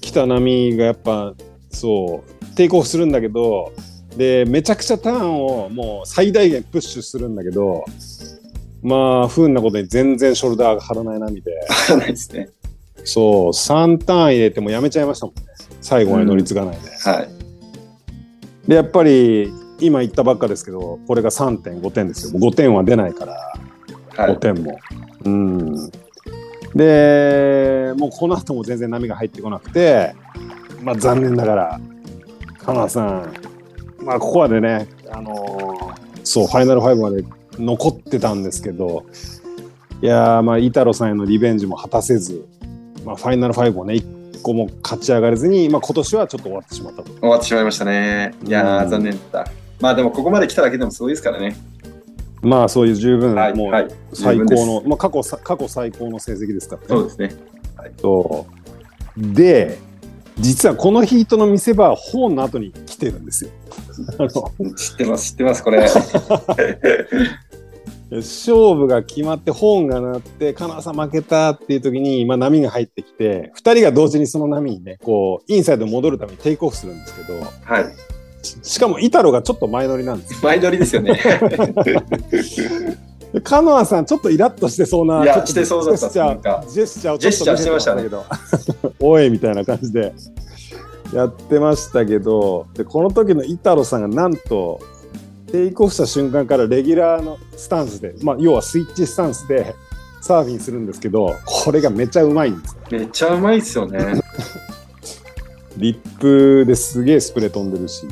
[0.00, 1.34] 来た波がやっぱ、
[1.70, 3.72] そう、テイクオフするんだけど、
[4.16, 7.84] で、めちゃくちゃターンをもう最大限プッシュするんだけど、
[8.82, 12.50] まあ、不運なことに全然ショルダーが張らない波で、わかんないですね。
[13.04, 15.42] そう、3ターン入れてもやめちゃいましたもんね。
[15.80, 16.90] 最後まで乗り継がないで。
[17.10, 17.28] はい。
[18.68, 22.38] で、やっぱり、今言ったばっかですけど、これが3.5点ですよ。
[22.40, 23.36] 5点は出ないから、
[24.14, 24.36] 5はい。
[24.38, 24.78] 点も。
[25.24, 25.90] うん。
[26.74, 30.14] で、もうこの後も全然波が入ってこなくて、
[30.82, 31.80] まあ残念ながら、
[32.58, 33.32] カナさん、
[34.02, 37.24] まあここまでね、あのーそう、ファイナル5まで
[37.58, 39.06] 残ってたんですけど、
[40.00, 42.46] いやー、まあ、イタロさんへのリベンジも果たせず、
[43.04, 44.06] まあ、ファイナル5をね、一
[44.42, 47.10] 個も勝ち上がれずに、まあ今年はちょっと終わってしまったと。
[47.10, 48.34] 終わってしまいましたね。
[48.44, 49.52] いや残念だった。
[49.80, 51.56] まあでも、ここまで来ただけでもすごいですからね。
[52.42, 53.54] まあそういう十分、はい。
[53.54, 53.88] もうはい。
[54.12, 56.86] 最高の、まあ過去さ、過去最高の成績ですからね。
[56.88, 57.36] そうですね。
[58.00, 58.46] そ
[59.16, 59.78] うで、
[60.38, 63.50] 実はこのヒートの見せ場はホーンの後に来てるんですよ。
[64.76, 65.88] 知ってます、知ってます、これ。
[68.10, 77.84] 勝負が決まってホーンが鳴って、カナさん負けたっていう時に、まあ、波が入ってきて、2人が同時にその波にね、こう、インサイドに戻るためにテイクオフするんですけど、はい。
[78.42, 80.40] ししかもイタロがちょっと前乗りなんですよ。
[80.42, 81.20] 前乗りですよね。
[83.32, 88.24] で カノアさん、ちょっとイラッとしてそうな、いやちょっとしてそうだったジェスチャー、ジェスチャーをちょっと見せてましたけど、
[89.00, 90.14] おいみたいな感じで
[91.12, 94.80] やってましたけど、で、この時のイタロさんがなんと、
[95.50, 99.74] テイクオフした瞬間からレギュラーのスタンスで、まあ、要はスイッチスタンスで
[100.20, 102.80] サーフィンするんですけど、これがめちゃうまいんですよ。
[102.90, 104.20] めっちゃうまいですよね。
[105.76, 108.06] リップですげえスプレー飛んでるし、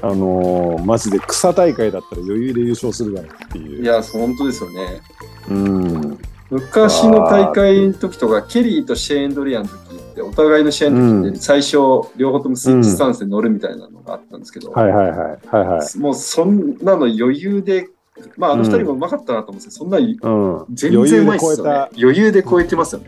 [0.00, 3.82] あのーマジで草大会だったら余裕で優勝するだろうっていう。
[3.82, 5.02] いや、本当ですよね。
[5.50, 6.18] うん。
[6.50, 11.76] 昔の大会の時とか、ケリーとシェーン・ドリアンの時って、お互いの試合の時って、最初、
[12.16, 15.18] 両方ともスイッチスタンスで乗るみたいなのがあったんですけど、はいはいはい。
[15.18, 15.98] はいはい。
[15.98, 17.88] もうそんなの余裕で、
[18.36, 20.74] まあ、あの二人もうまかったなと思うんですけど、そんなうん。
[20.74, 21.70] 全然うまいっすよね。
[21.98, 23.06] 余裕で超えてますよね。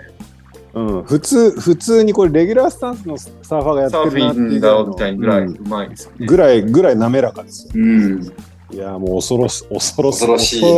[0.74, 6.26] うん、普通、普通にこれレギュラースタンスのサーファーがやってるなってィンだいうぐらいのみたいなぐらいうまいですよね。
[6.26, 7.72] ぐらい、ぐらい滑らかですよ。
[7.74, 8.32] うん。
[8.72, 10.74] いや、もう恐ろし、恐ろし恐ろしい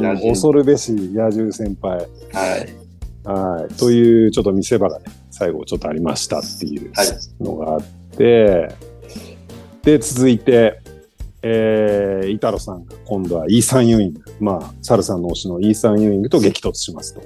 [0.00, 1.98] な恐るべし野獣先輩。
[1.98, 2.82] はい。
[3.24, 3.74] はい。
[3.74, 7.08] という、ちょっと見せ場がね、最後ちょっとありましたっていうはい
[7.42, 7.82] のがあっ
[8.16, 8.68] て、
[9.82, 10.80] で、続いて、
[11.42, 17.22] えー、イタロさんが今度はイーサン・ユーイング、まあ、サルさんの推しのイーサン・ユーイングと激突しますと。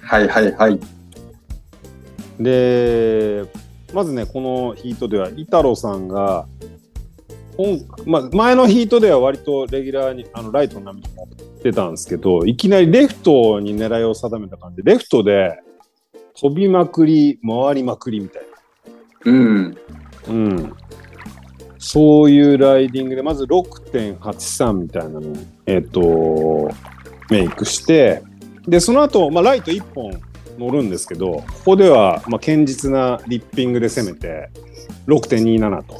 [0.00, 0.80] はいはいはい。
[2.40, 3.44] で、
[3.92, 6.46] まずね、このヒートでは、イタロさんが、
[7.56, 15.56] 今まあ、前のヒートでは割とレギュラーに、あのライトの波に持ってたんですけど、いきなりレフトに狙いを定めた感じで、レフトで、
[16.36, 18.42] 飛びまくり、回りまくりみたい
[19.26, 19.70] うん。
[19.70, 19.78] な。
[20.28, 20.76] うん。
[21.78, 26.70] そういうライディングで、まず6.83みたいなのを、えっ、と、
[27.30, 28.22] メイクして、
[28.66, 30.20] で、その後、まあ、ライト1本
[30.58, 34.50] 乗るんですけど、ここでは、まあ、堅実なリッピングで攻めて、
[35.06, 35.98] 6.27と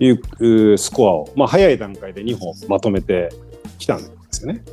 [0.00, 3.30] いううスコアを、まあ、早い段階で2本まとめて
[3.78, 4.64] きたんですよね。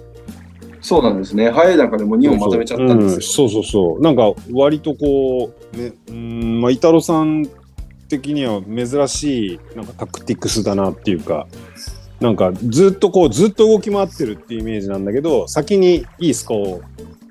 [0.81, 1.49] そうなんですね。
[1.51, 3.21] 早い段階でもう2本まとめちゃったんですよ。
[3.21, 7.47] そうそうそうなんか割とこう、ね、うんまあ、イタロさん
[8.09, 11.47] 的には珍しいなんかタクティクスだなっていうか
[12.19, 16.81] なんかずっとこうずっと動き回ってるっていうイメージなんだけど先にいいスコアを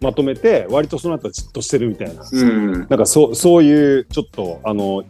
[0.01, 2.73] まとめて割とその後はじっとしてるみたいなうん。
[2.73, 5.03] なんかそうそういうちょっとあの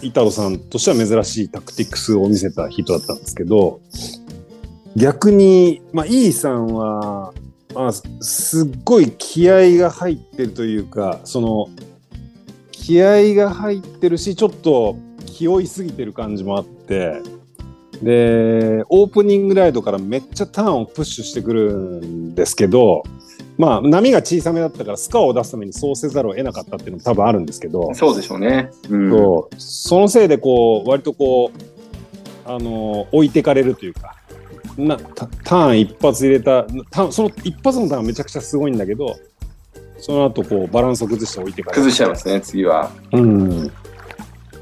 [0.00, 3.80] イタロさんとしては珍しいタクティクスを見せた人だったんですけど
[4.96, 7.32] 逆に、まあ、イーさんは、
[7.74, 11.68] まあ、すすっごい気合が入ってるというかその
[12.72, 14.96] 気合が入ってるしちょっと
[15.26, 17.22] 気負いすぎてる感じもあって
[18.02, 23.04] でオープニングライドからめっちゃターンをプッシュしてくるんですけど
[23.58, 28.70] まあ波が小さめだったからスコアを出すためにそうせざるを得なかったっていうのも多分あるんですけど、そうでしょうね。
[28.88, 29.10] うん。
[29.10, 34.16] そうそのせいでこう割とこうあの置いてかれるというか
[34.86, 39.16] なタターン一発入れたターンその一発のターンはめちゃくちゃすごいんだけど
[39.98, 42.90] その後こうバランスを崩して置いてかれる崩しちゃいますね、次は。
[43.12, 43.72] うん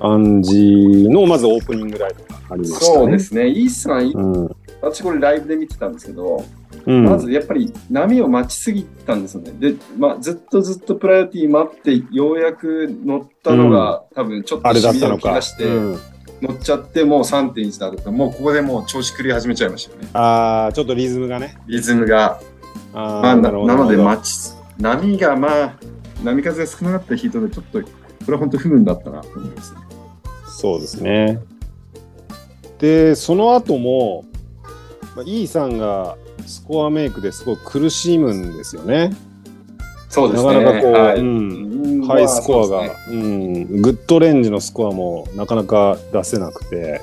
[0.01, 2.81] 感じのまずオープニングライブがありましたね。
[2.81, 3.49] そうですね。
[3.49, 6.45] イースさん、うん私これライブで見てたんですけど、
[6.87, 9.53] うん、まずやっぱり波を待ちすぎたんですよね。
[9.59, 15.41] で、まあ、ずっとずっとプライオリティ待って、ようやく乗ったのが、多分ちょっとあれだっしびれをたのか。
[15.61, 15.99] うん
[16.41, 20.09] 乗っちゃって、もう3.1だと、もうここでもう調子狂い始めちゃいましたよね。
[20.13, 21.59] ああちょっとリズムがね。
[21.67, 22.41] リズムが。
[22.95, 25.75] あまあ、ななので、待ち、波がまあ、
[26.23, 27.89] 波風が少なかったヒートで、ちょっと、こ
[28.29, 29.75] れは本当不運だったなと思います。
[30.59, 31.41] そうですね。
[32.79, 34.25] で、その後も、
[35.17, 36.17] まあ、イーさんが
[36.47, 39.11] スコアメイクですごい苦しむんですよね。
[40.09, 40.65] そうですね。
[40.65, 41.27] なかなかこう、はいうん、
[42.01, 47.01] うんハイスコアが、まあそうねうん、グッドレンジのスコアもなかなか出せなくて。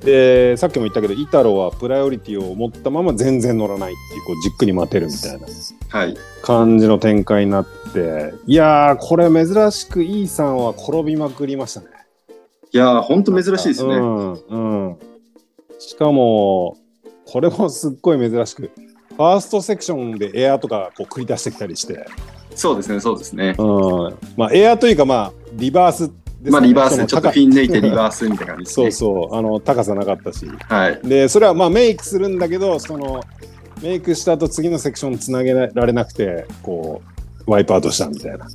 [0.00, 5.46] でさっきも言ったけどイタロはプライオリティを持ったまま全然乗らないっていうこうじっくり待てるみたいな
[5.88, 6.16] はい。
[6.42, 11.86] 感じの展開になっていやーこれ珍しくイーさんは転びまくりましたね。
[12.72, 13.94] いやー、本当珍しいですね。
[13.96, 14.56] うんう
[14.92, 14.98] ん、
[15.80, 16.76] しかも
[17.24, 18.70] これもすっごい珍しく
[19.16, 22.06] ファーストセクションでエアとかこう繰り出してきたりして、
[22.56, 23.54] そうですね、そうですね。
[23.58, 24.16] うん。
[24.36, 28.90] まあ、エアというかまあリバースですまあ、リバースでちょっとピン抜いてリバースみたいな感じです そうね。
[28.92, 29.36] そう。
[29.36, 30.46] あの高さなかったし。
[30.68, 31.00] はい。
[31.02, 33.20] でそれはまあメイクするんだけどその
[33.82, 37.02] メイクした後次のセクションつなげられなくてこ
[37.46, 38.46] うワイプアウトしたみたいな。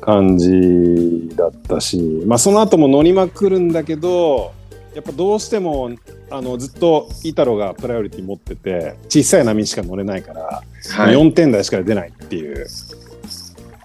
[0.00, 4.52] 感じだったし、まあ、その後も乗りまくるんだけど
[4.94, 5.90] やっぱどうしても
[6.30, 11.14] あのずっとイタロがプライオリティ持ってて小さい波しか乗れないから、はい。
[11.14, 12.66] 4点台しか出ないっていう。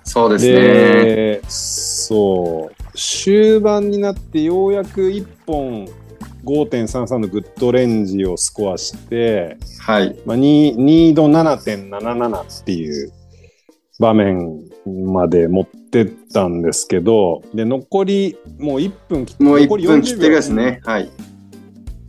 [0.03, 0.51] そうですね。
[0.51, 5.87] でそう終盤になってようやく1本
[6.45, 10.15] 5.33のグッドレンジをスコアして、はい。
[10.25, 13.11] まあ、ニニード7.77っていう
[13.99, 20.81] 場面まで持ってったんですけどで残りもう1分切ってもう残り1分切ってるですね。
[20.83, 21.09] はい。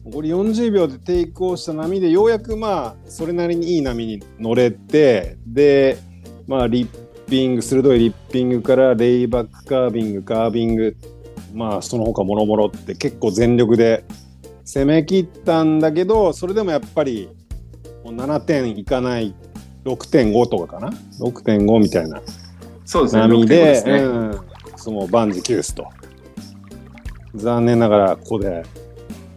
[0.04, 5.98] 残り40秒でテイクをした波でようやくまあそれなりにいい波に乗れてで
[6.48, 6.88] まあリッ
[7.28, 10.96] ピング鋭いリッピングからレイバックカービングカービング
[11.54, 14.04] まあその他もろもろって結構全力で
[14.64, 17.28] 攻め切ったんだけどそれでもやっぱり
[18.04, 19.34] もう7点いかない
[19.84, 22.20] 6.5とかかな6.5みたいな
[22.90, 23.22] そうですね。
[23.22, 23.98] 6点波でですね。
[23.98, 24.40] うん、
[24.74, 25.86] その万事休すと
[27.36, 28.64] 残念ながらここで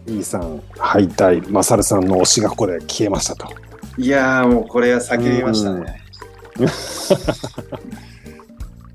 [0.08, 3.46] イーさん敗退マサルさんの推しがここで消えましたと
[3.96, 6.02] いやー、もうこれは叫びましたね。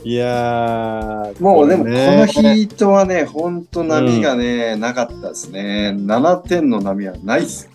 [0.03, 5.95] いやーもうでもこねのヒートはね、本当波がね、なかったですね。
[5.97, 7.69] 7点の波はないです。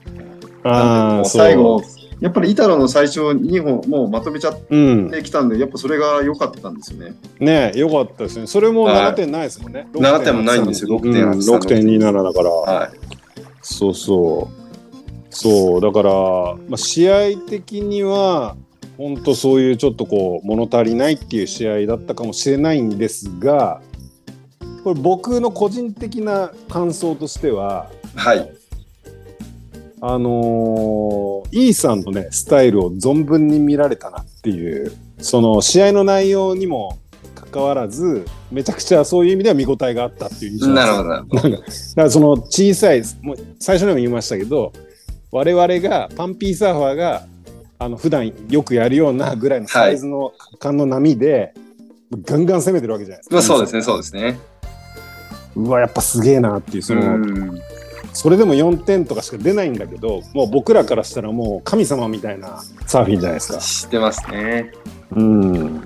[0.62, 1.82] もうあーそう最後、
[2.24, 5.10] やっぱりイタロの最初2本もうまとめちゃっうん。
[5.10, 7.14] てきたんで、やっぱそれが良かったんですよね。
[7.38, 8.46] ねよかったですね。
[8.46, 9.12] それもはい。
[9.12, 9.86] 7点ないですもんね。
[9.92, 10.98] 7点もないんですよ。
[11.02, 11.12] うん。
[11.12, 12.90] 6.83 6.27だから、はい。
[13.60, 14.64] そうそう。
[15.28, 16.12] そう、だから、
[16.66, 18.56] まあ、試合的には、
[18.96, 23.82] 本当そういうちょっとこう、物足りないっていう試合だったかもしれないんですが、
[24.82, 28.50] これ僕の個人的な感想としては、はい。
[30.07, 36.98] あのーイーさんのね、スタイルを存分に見られたなっていう、その試合の内容にも
[37.55, 41.62] かわらずめちゃくちゃそういう意味では見応えがあったっていう印象なるほどなんかだか
[41.94, 44.72] らその小さいもう最初にも言いましたけど
[45.30, 47.26] 我々がパンピーサーファーが
[47.78, 51.55] あの普段よくやるようなぐらいのサイズの感の波で、
[52.24, 53.34] ガンガン攻めてるわけじゃないですか。
[53.36, 54.38] まあそうですね、そうですね。
[55.57, 57.61] うわやっぱすげえなっていうその、うん
[58.14, 63.58] それでも4点とかしか出ないんだけどもう僕らからしたらもう神様みたいなサーフィンじゃないですか。
[63.58, 64.72] 知ってますね。
[65.10, 65.82] うん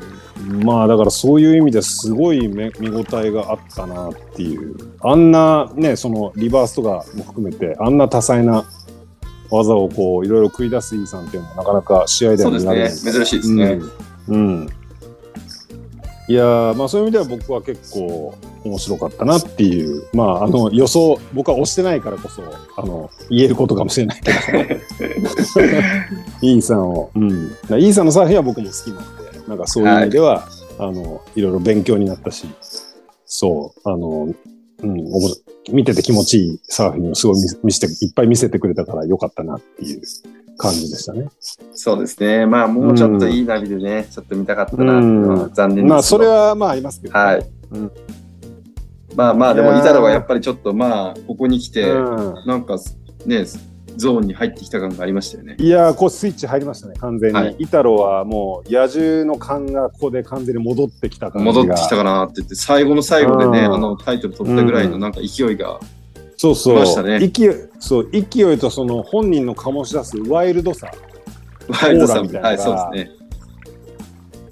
[0.64, 8.64] まあだからそういう意味ですごいめ見応えがあったなっていうあんなねそのリバースとかも含めてあんな多彩な
[9.50, 13.12] 技をこういろいろ繰り出すイーさんっていうのもなかなか試合でそうでは見られないすね。
[13.12, 13.80] 珍しいですね。
[14.28, 14.68] うん、うん
[16.28, 18.34] いやーまあそういう意味では僕は結構
[18.64, 22.42] 面白かったなっていうまああの予想僕は押してないからこそ
[22.76, 24.38] あの言えることかもしれないけど
[26.42, 30.46] イーさんを、うん、イーさんのサーフィンは僕も好きなんでなんかそういう意味では、
[30.80, 32.46] い、あのいろいろ勉強になったし
[33.24, 34.34] そうあの、
[34.82, 35.28] うん、おも
[35.72, 40.02] 見てて気持ちいいサーフィンをすごい見見せていっぱい見せてくれたからよかったなっていう
[40.56, 41.28] 感じでしたね。
[41.72, 42.46] そうですね。
[42.46, 45.86] まあもうちょっといいナビでね、ちょっと見たかったなうのは残念です。
[45.86, 47.46] まあそれはまあありますけど、はい。
[47.72, 47.92] うん
[49.18, 49.80] まあまあ、でも、いやー。
[49.80, 52.46] イタロはやっぱりちょっとまあ、ここに来て、うん。
[52.46, 52.78] なんか
[53.26, 53.44] ね、
[53.96, 55.56] ゾーンに入ってきた感がありましたよね。
[55.58, 57.56] いやーこうスイッチ入りましたね完全に、はい。
[57.58, 61.52] イタロはもう野獣の勘がここで完全に戻ってきた感じが。
[61.52, 63.74] 戻ってきたかなって言って、最後の最後でね、うん。
[63.74, 65.80] あのタイトル取ったぐらいのなんか勢いが、
[66.36, 66.76] そうそう。
[66.76, 67.18] 来ましたね。
[67.18, 70.92] 勢いそう勢いとその本人の醸し出すワイルドさ。
[71.82, 72.48] ワイルドさんオーラみたいな。
[72.50, 73.27] はい、そうですね。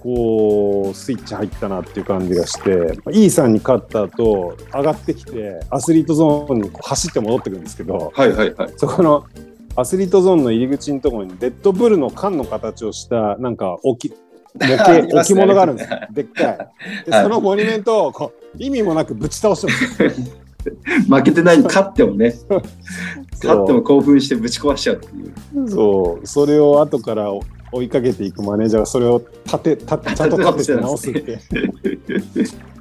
[0.07, 8.73] こうスイッチ入ったなっていう感じがしてイーさんに勝った後上がってきてアスリートゾーンに走って戻ってくるんですけどはいはいはい。
[8.77, 9.27] そこの
[9.75, 14.15] アスリートゾーンの入り口のところにレッドブルの缶の形をしたなんか置き
[14.55, 16.57] 模 置物があるんです でっかい。
[17.05, 17.23] ではい。
[17.25, 20.21] そのモニュメントをこう意味もなくぶち倒してるんです。
[20.21, 20.37] よ
[21.11, 25.65] 負けてないに勝ってもね、勝ってそも興奮してぶち壊しちゃうっていう。
[25.65, 25.71] う。
[25.71, 26.27] そう。
[26.27, 27.33] それを後から
[27.77, 31.39] 追いかけていくマネージャーがそれを立て立てちゃんと立てて直すって。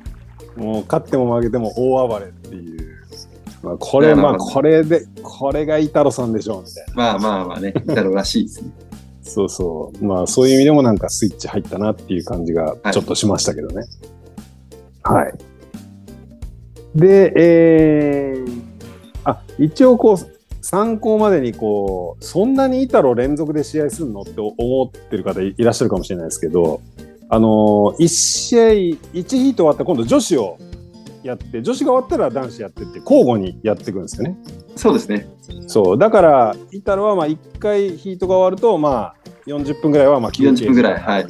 [0.56, 2.98] もう勝っても負けても大暴れっていう、
[3.62, 6.94] まあ、これまあこれでこれがイタロさんでしょうみたいな。
[6.96, 8.72] まあまあまあね、イタロらしいですね。
[9.22, 10.06] そうそう。
[10.06, 13.86] まあそういう意味でもなんかスイッチ入ったなっていう感じがちょっとしましたけどね。
[15.04, 15.34] はい、
[16.96, 18.62] でえー、
[19.26, 20.35] あ一応こう
[20.66, 26.82] 参考までにこうそんなにイタロ連続で試合するのって思ってる方いらっしゃるかもしれないですけど
[27.30, 30.58] あの1試合1ヒート終わったら今度女子を
[31.22, 34.38] やって女子が終わったら男子やってって交互にやっていくんですよね。
[34.76, 35.28] そうですね。
[35.68, 41.26] そうだからイタロはまあ1回ヒートが終わるとまあ40分ぐらいはまあ休憩40分ぐらい、はい、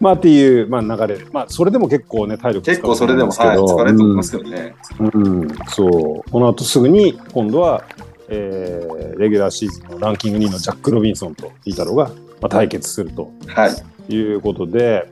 [0.00, 4.74] まあっていう、まあ、流れまあそれでも結構ね体力結構それでも、はい、疲れると思いますけけどね。
[4.98, 7.84] ど、うんうんそうこの後すぐに今度は、
[8.28, 12.04] えーレギュラーシーズンのランキング2位のジャック・ロビンソンとイタロが、
[12.40, 14.14] まあ、対決するとはい。
[14.14, 15.10] いうことで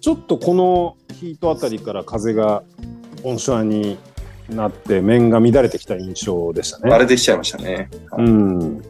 [0.00, 2.62] ちょっとこのヒートあたりから風が
[3.22, 3.98] オンショアに
[4.48, 6.92] なって面が乱れてきた印象でしたね。
[6.92, 7.88] あれできちゃいましたね。
[8.18, 8.82] うん、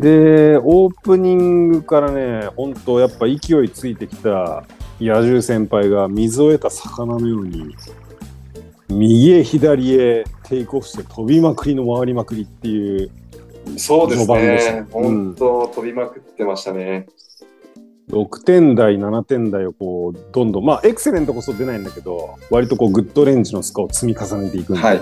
[0.00, 4.64] でオープニングからね本当やっぱ勢いついてきた
[5.00, 7.74] 野獣先輩が水を得た魚のように
[8.88, 13.10] 右へ左へテイクオフして飛びまくりの回りまくりっていう
[13.76, 14.26] そうです
[14.72, 17.06] ね本当、飛びまくってましたね。
[18.10, 25.00] 6点台7点台をこうどんどんまあエクセレントこそ出ないんだけど割とこうグッドレンジのスコアを積み重ねていくんで、はい。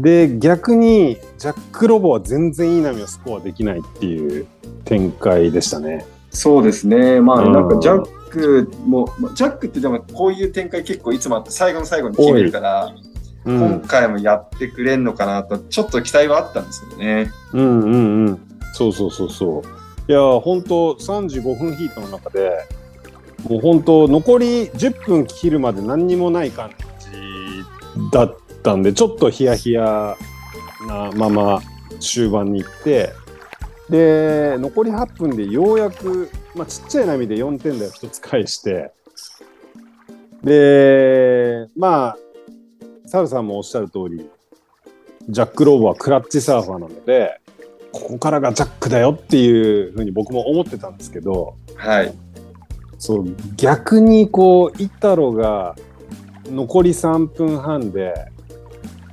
[0.00, 4.46] で逆にジャック・ロボは全然いい波をスコアできないっていう
[4.84, 6.06] 展開でしたね。
[6.30, 7.20] そうですね。
[7.20, 13.16] まあ、うんなんかジャックも、まあジャックってでもこういう展開結構いつもあって、最後の最後に決めるから、うん
[13.48, 17.30] 今回もやってくれんのかなと、ちょっと期待はあったんですよね。
[17.52, 18.40] うんうんうん。
[18.72, 19.62] そうそうそうそ
[20.08, 20.10] う。
[20.10, 22.50] いや、本当35分ヒートの中で、
[23.48, 27.06] もう本当残り10分切るまで何にもない感じ
[28.10, 30.16] だったんで、ちょっとヒヤヒヤ
[30.88, 31.60] なまま
[32.00, 33.12] 終盤に行って、
[33.90, 38.92] で、残り8分でようやく、まあ、ちっちゃい波で4点台を1つ返して、
[40.42, 42.16] で、まあ、
[43.06, 44.28] サルさんもおっしゃる通り、
[45.28, 47.40] ジャック・ローブはクラッチサーファーなので、
[47.92, 52.14] ここからがジャックだよっていうふうに僕も思ってたんですけど、はい。
[52.98, 55.76] そう逆にこうイタロが
[56.46, 58.14] 残り3分半で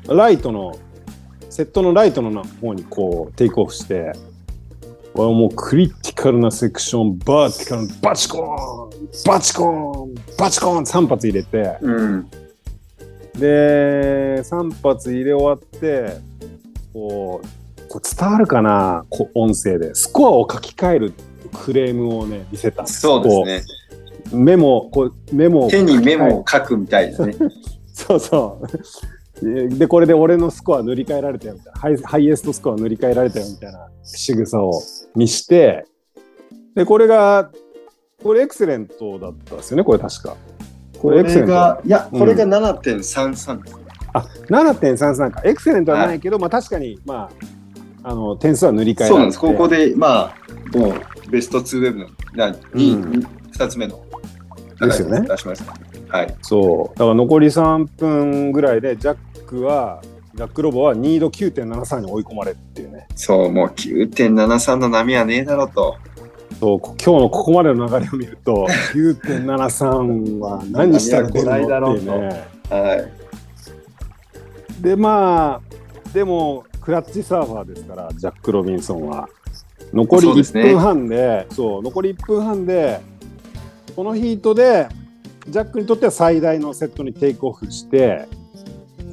[0.07, 0.77] ライトの
[1.49, 4.13] セットのライトの方にこうテイクオフして
[5.15, 8.89] もうクリティカルなセクションバーティカルバチコーン
[9.27, 12.29] バチコーンバチコーン3発入れて、うん。
[13.35, 16.17] で、3発入れ終わって、
[16.93, 19.93] こう、こう伝わるかなこ音声で。
[19.93, 21.13] スコアを書き換える
[21.63, 22.87] クレームをね、見せた。
[22.87, 24.43] そうですね。
[24.43, 27.35] メモ、こう、メモを手にメモを書くみたいですね。
[27.93, 28.67] そうそう。
[29.43, 34.81] で、これで俺のスコア塗り替えられたよみたいな、ハイハイエストスコア塗り替えられたよみたいな仕草を
[35.15, 35.85] 見して、
[36.75, 37.51] で、これが、
[38.23, 40.29] これエクセレントだったんですよね、これ確か。
[40.93, 41.51] ここれエクセレント。
[41.51, 43.83] れが、いや、これが7.33ですね。
[44.13, 45.41] あ、7.33か。
[45.43, 47.29] エクセレントはないけど、まあ確かに、ま
[48.03, 49.39] あ、あの、点数は塗り替えられてそうなんです。
[49.39, 54.03] ここで、まあ、もう、ベスト2ウェブの、なに、うん2つ目の、
[54.81, 56.17] ですよね出しました。
[56.17, 56.35] はい。
[56.41, 56.97] そう。
[56.97, 59.17] だから残り3分ぐらいで、ジャッ
[59.53, 60.01] クは、
[60.35, 63.07] ジャックロボは2度9.73に追い込まれるっていうね。
[63.15, 65.95] そう、もう9.73の波はねえだろうと。
[66.59, 72.47] そうこ今日のここまでの流れを見ると 9.73は何したら出るのっていうね。
[72.69, 74.81] はい。
[74.81, 79.27] でまあでもクラッチサーファーですからジャック・ロビンソンは
[79.93, 83.01] 残り1そうですね分半でそう残り1分半で
[83.95, 84.87] このヒートで
[85.47, 88.27] ジャックにとっては最大のセットにテイクオフして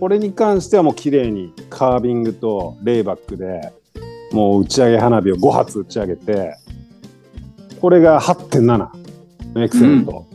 [0.01, 3.73] これに関してはもう綺麗にカービングとレイバックで
[4.33, 6.57] もう打ち上げ花火を5発打ち上げて
[7.81, 8.91] これが8.7
[9.55, 10.27] のエクセレント、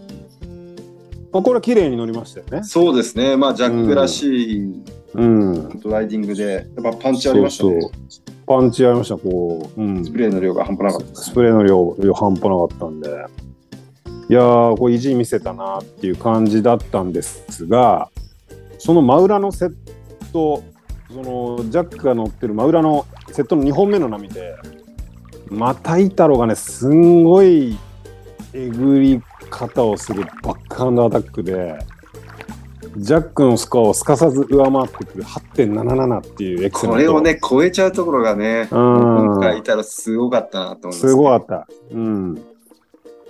[1.32, 2.63] まあ、これは綺麗に乗りましたよね。
[2.63, 3.38] そうですね。
[3.38, 5.82] まあ、ジャックらしいうん。
[5.86, 7.82] ライディングで、やっぱパンチありましたね。
[7.82, 8.32] そうそう。
[8.45, 13.09] パンチありました、こう、うん、スプレーの量が半端なかったスプレーの量量半端なかったんで、
[14.30, 18.09] いやー、これ意地見せたなっていう感じだったんですが、
[18.86, 19.75] その真裏のセッ
[20.31, 20.61] ト、
[21.09, 24.55] そのジャックが乗ってる真裏のセットの2本目の波で、
[25.49, 27.79] またイタロがね、すんごい
[28.53, 31.79] えぐり方をするバックハンドアタックで、
[32.97, 41.67] ジャックのスコアをすかさず上回ってくる8.77っていうエクセこれをね、超えちゃうところがね、うん今回いたらすごかったなと思います、すごかった。
[41.89, 42.41] うん。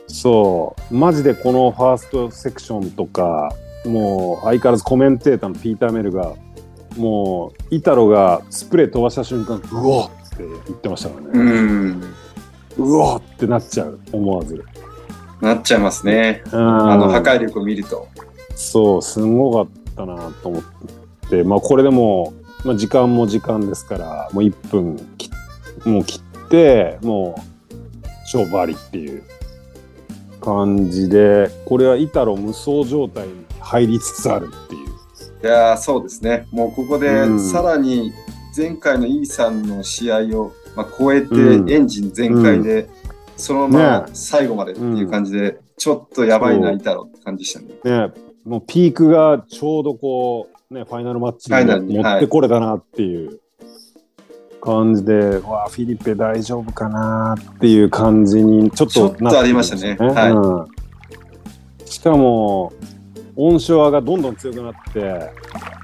[0.08, 0.93] そう。
[0.93, 3.53] マジでこのファーストセクションとか、
[3.86, 6.34] もう相変わらずコメンテーターのピーター・メルが、
[6.98, 11.52] もう、イタロがスプレー飛ばした瞬間、うおっって言ってましたからうね。
[11.62, 12.02] ん。
[12.78, 14.64] うおっってなっちゃう、思わず。
[15.42, 16.44] なっちゃいますね。
[16.52, 16.58] あ
[16.92, 18.08] あの破壊力を見ると。
[18.56, 20.64] そう、すごかったなと思っ
[21.30, 22.34] て、まあこれでも
[22.64, 25.30] う、まあ、時間も時間ですから、もう1分き
[25.86, 29.24] もう切って、もう勝負ありっていう
[30.42, 34.89] 感じで、これはイタロ無双状態に入りつつあるっていう。
[35.43, 36.47] いやーそうですね。
[36.51, 37.39] もうここでうん。
[37.39, 38.13] さらに
[38.55, 41.70] 前回のイーさんの試合を、まあ、超えてうん。
[41.70, 42.88] エンジン全開で、
[43.36, 44.05] そのままね。
[44.13, 47.68] 最後までっていう感じで、ちょっとやばいな、いたろって感じでしたね。
[47.84, 48.13] ね、
[48.45, 53.39] もうピークがちょうどこう、ね、ファイナルマッチにに持ってこれたなっていう
[54.61, 59.95] 感じで、わあ、フィリペ大丈夫かなっていう感じにちょっちょっとありましたね。
[59.99, 60.32] はい。
[60.32, 60.63] う
[61.84, 61.86] ん。
[61.86, 62.74] しかも、
[63.38, 65.30] 音章がどんどん強くなって、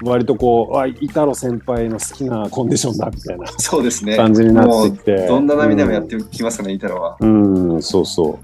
[0.02, 4.16] 割とこう、あ、イタロ先輩の好きなコンディションだみたいなそうですね。
[4.16, 5.26] 感じになってきて。
[5.26, 7.16] どんな波でもやってきますかね、イタロは。
[7.20, 8.38] うん、そうそ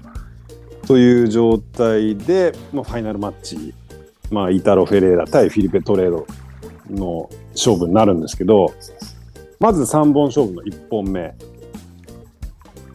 [0.83, 0.87] う。
[0.87, 3.73] という状態で、まあ、ファイナルマッチ、
[4.31, 6.27] まあ、イタロ・フェレーラ対フィリペ・トレード
[6.89, 8.73] の勝負になるんですけど、
[9.59, 11.35] まず3本勝負の1本目。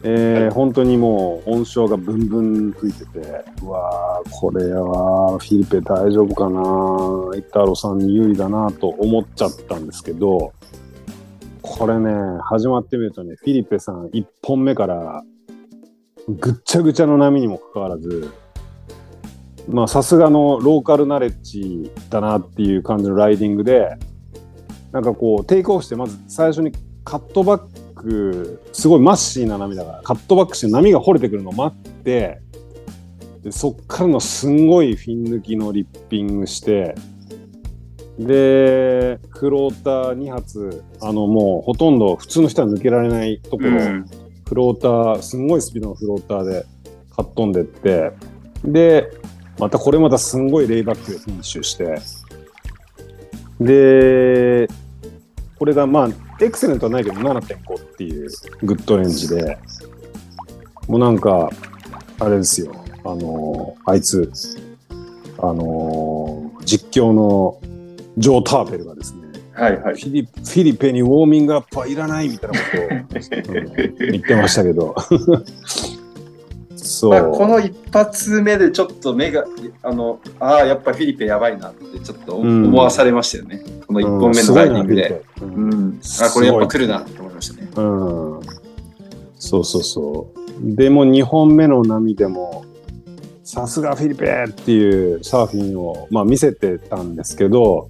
[0.07, 3.19] えー本当にもう音章がブンブン吹いてて、
[3.63, 10.53] うわー、これはフィリペ大丈夫かな、イタロさんに有利だなと思っちゃったんですけど、
[11.63, 12.11] これね、
[12.43, 15.23] 始まってみるとね、フィリペさん1本目から
[16.27, 18.29] ぐっちゃぐちゃの波にもかかわらず、
[19.67, 23.97] まあさすがのローカルナレッジだなっていう感じのライディングで、
[24.91, 26.71] なんかこうテイクオフしてまず最初に
[27.03, 27.67] カットバック、
[28.71, 32.41] すごいマッシーな波だから、カットバックして波が掘れてくるのを待って、
[33.43, 36.95] でそっからのすんごいフィン抜きのリッピングして、
[38.17, 44.05] で、フローター2発、あのもうほとんど普通の人は抜けられないところ、うん。
[44.47, 46.65] フローター、すんごいスピードのフローターで
[47.15, 48.11] かっ飛んでって、
[48.63, 49.11] で、
[49.59, 51.99] またこれまたすんごいレイバックでフィニッシュして、
[53.59, 54.67] で、
[55.57, 56.09] これがまあ、
[56.43, 58.29] エクセレントはないけど7.5っていう
[58.63, 59.57] グッドレンジで、
[60.87, 61.49] もうなんか、
[62.19, 64.31] あれですよ、あのあいつ、
[65.39, 67.59] あの実況の
[68.17, 69.95] ジョー・ターペルがですね、はいはい。
[69.95, 72.87] フィリフィリペにウォーミングアップはいらないみたいなことを、
[73.55, 74.95] うん言ってましたけど。
[76.95, 77.11] そそう。
[77.11, 79.43] まあ、この一発目でちょっと目が、
[79.83, 83.61] あの、ああ、やっぱフィリペやばいなってちょっとうん思わされましたよね。
[83.85, 85.23] この一本目のライディングで。。
[85.35, 85.99] フィリペうん。
[86.21, 87.69] あ、これやっぱ来るなって思いましたね。
[87.75, 88.39] うん。
[89.37, 90.75] そうそうそう。
[90.75, 92.65] でも2本目の波でも、
[93.43, 97.89] さすがフィリペっていうサーフィンを、まあ、見せてたんですけど、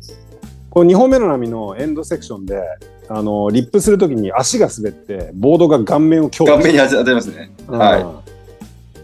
[0.69, 2.61] この2本目の波のエンドセクションで、
[3.07, 7.51] あのリップするときに足が滑って、ボードが顔面を強顔面に当たりますね。
[7.67, 8.24] はいい。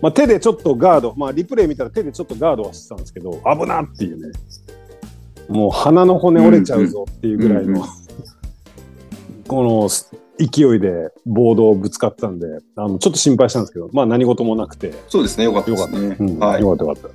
[0.02, 4.32] まあ、手でちょっとガード、まあ、リプレイ見たら手でちょっとガードはしてたんですけど、危なっていうね。
[5.48, 8.02] もう鼻の骨折れちゃうぞっていうぐらいの、うんうん
[9.52, 9.90] この
[10.38, 12.48] 勢いでボードをぶつかってたんで、
[12.78, 15.44] あのちょっと心配したんですけど、まあ何事もなくて、そうですね。
[15.44, 16.00] よかったよかった。
[16.00, 16.32] ですね。
[16.34, 16.62] うんはい。
[16.62, 17.12] よかったよかっ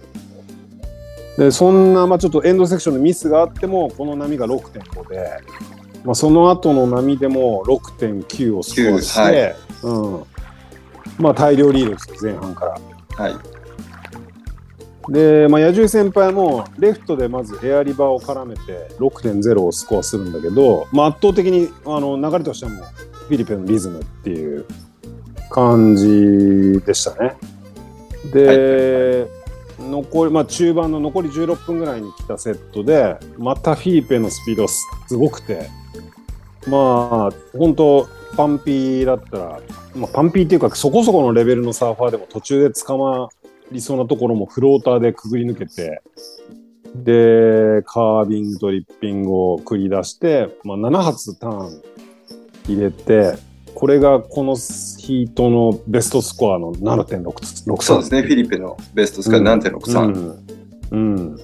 [1.37, 1.43] た。
[1.43, 5.31] で、そんな、まあちょっとエンドセクションでミスがあっても、この波が6.5で、
[6.05, 10.25] まあその後の波でも6.9をスコアして、はうん。
[11.19, 13.25] まあ大量リードです、前半から。
[13.25, 13.35] はい。
[15.09, 22.85] で、まあ、野獣先輩もレフトでまずエアリバーを絡めて6.0をスコアするんだけど、まあ、圧倒的にあの流れとしてはもう
[23.29, 24.65] フィリピンのリズムっていう
[25.51, 27.37] 感じでしたね。
[28.33, 29.29] で、
[29.79, 34.87] 残り、まあ、中盤の残り16分ぐらいに来たセットでまたフィリペのスピードす
[35.17, 35.69] ごくて
[36.67, 39.61] まあ本当パンピーだったら、
[39.95, 43.29] まあ、パンピーっていうかそこそこのレベルのサーファーでも途中で捕ま
[43.73, 46.03] りそうなところもフローターでくぐり抜けて
[46.95, 51.83] でカービングとリッピングを繰り出して、まあ、7発ターン
[52.69, 53.35] 入れて
[53.77, 58.23] これがこのヒートのベストスコアの7.63そうですね。
[58.23, 60.41] フィリペのベストスコア7.63。
[60.93, 61.41] うん、うん、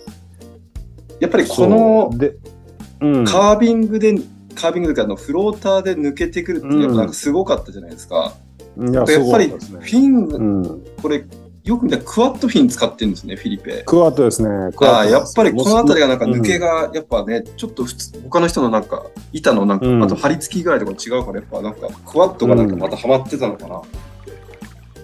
[1.20, 2.34] やっぱりこので、
[3.02, 4.14] うん、カービングで、
[4.54, 8.34] カービングとかあのフローターで抜けてくるってうんやっぱなんかすごかったじゃないですか。
[8.78, 11.24] いややっぱりフィン、うん、これ
[11.64, 13.84] よく見たらクワッドフィン使ってるんですね、フィリペ。
[13.86, 14.48] クワッドですね。
[14.80, 23.82] ああやっぱりこの辺りがなんか抜けがやっぱね、ちょっと普通他の人のなんか板のなんか、うんあと張り付きぐらいとか違うからやっぱなんかクワッドがなんかまたハマってたのかな。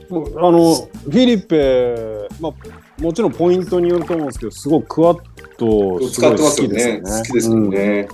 [0.09, 5.21] もうあのフィリペ、まあ、もちろんポイントによると思うんですけど、すごくクワッ
[5.59, 7.03] ドすごい好使ってますよね。
[7.05, 8.09] 好きですよね。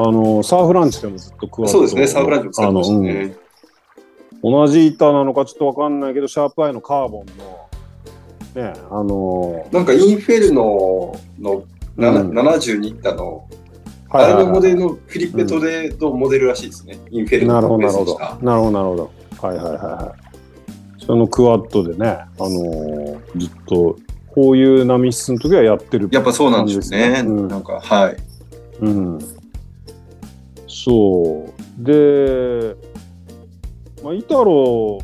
[0.00, 3.10] うんあのサーフランチでもずっとクワッドそうですね、サーブランチも使ってましたね。
[3.10, 3.36] うん
[4.42, 7.26] 同じ板なのかちょっとわかんないけど、シャープアイのカーボン
[8.56, 11.64] の、ね、あのなんかインフェルノの
[11.96, 13.46] なうん72いったの、
[14.08, 16.98] あれのモデルのフィリッペトレのモデルらしいですね。
[17.10, 18.18] インフェルノなるほど、なるほど。
[18.18, 19.10] なるほど、なるほど。
[19.46, 21.04] はいはいはいはい。
[21.04, 23.96] そのクワッドでね、あのーずっと、
[24.34, 26.08] こういう波質の時はやってる。
[26.12, 27.22] やっぱそうなんですよね。
[27.26, 28.16] うんなんか、はい。
[28.80, 29.39] うん。
[30.84, 31.46] そ
[31.78, 31.84] う。
[31.84, 32.76] で、
[34.02, 34.98] まあ、イタロ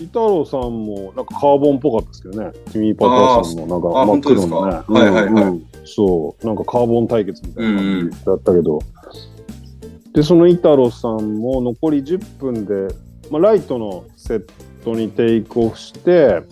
[0.00, 2.52] イタロさんもなんかカーボンっぽかったですけどね。
[2.66, 5.00] ティミー・パターソンのなんかあ真っ黒の本ね。
[5.00, 6.46] はいはいはいうんうんそう。
[6.46, 8.80] なんかカーボン対決みたいな感じだったけど。
[10.12, 12.94] で、そのイタロさんも残り10分で、
[13.30, 14.44] まあ、ライトのセッ
[14.84, 16.42] トにテイクオフして、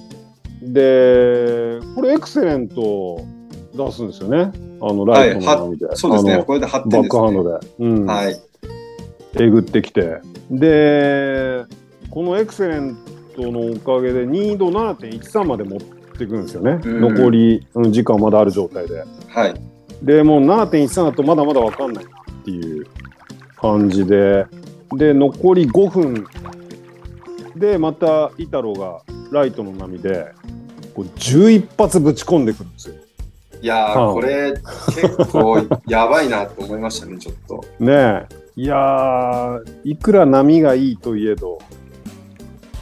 [0.62, 3.26] で、これエクセレントを
[3.74, 4.52] 出すんですよね。
[4.80, 5.96] あの、ライトの波で。
[5.96, 6.44] そうですね。
[6.46, 7.08] これで8バッ点です、ね。
[7.08, 7.66] クハンドで。
[7.80, 8.06] うん。
[8.06, 8.42] はい。
[9.38, 10.20] えぐってきて。
[10.50, 11.64] で、
[12.10, 12.96] このエクセレン
[13.34, 16.80] トのおかげで、2度7.13まで持っていくんですよね。
[16.84, 19.04] うん残りうん時間まだある状態で。
[19.28, 19.54] はい。
[20.02, 22.86] で、もう7.13だとまだまだわかんないなっていう
[23.56, 24.46] 感じで。
[24.96, 26.26] で、残り5分
[27.56, 29.00] で、またイタロが
[29.32, 30.32] ライトの波で、
[30.94, 32.94] こう11発ぶち込んでくるんですよ。
[33.62, 34.52] いやこれ
[34.94, 37.64] 結構やばいなと思いましたね、ちょっと。
[37.80, 38.43] ねえ。
[38.56, 41.58] いやー、いくら波がいいといえど、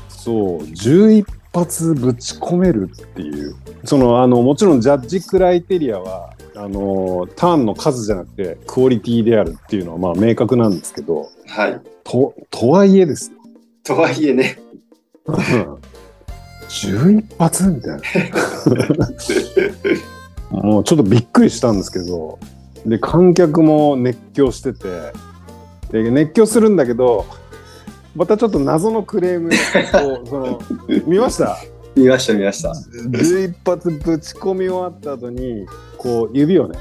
[0.09, 3.55] そう、11発ぶち込めるっていう。
[3.85, 11.81] その、あの、もちろんジャッジクライテリアは、あの、ターンの数じゃなくて、クオリティであるっていうのは、まあ、明確なんですけど、はい。
[12.05, 13.39] と、とはいえですよ。
[13.83, 14.59] とはいえね。
[16.69, 18.03] 11発みたいな。
[20.63, 22.39] もうちょっとびっくりしたんですけど、
[22.87, 25.13] で、観客も熱狂してて、
[25.93, 27.27] で、熱狂するんだけど、
[28.17, 29.53] またちょっと謎のクレームを、
[30.27, 30.61] その、
[31.07, 31.57] 見ました？
[31.95, 32.71] 見ました、見ました。
[32.71, 35.67] ?11 発ぶち込み終わった後に、
[35.99, 36.79] こう、指をね、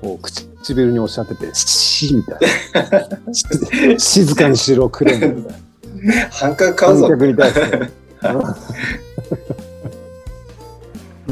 [0.00, 0.22] こう、
[0.62, 2.38] 唇におっしゃってて、シーみたい
[3.26, 3.34] な。
[3.34, 3.44] し
[4.22, 5.52] 静かにしろ、クレームみたい
[6.22, 6.28] な。
[6.30, 7.08] 半角買うぞ。
[7.08, 7.90] 観客に対して。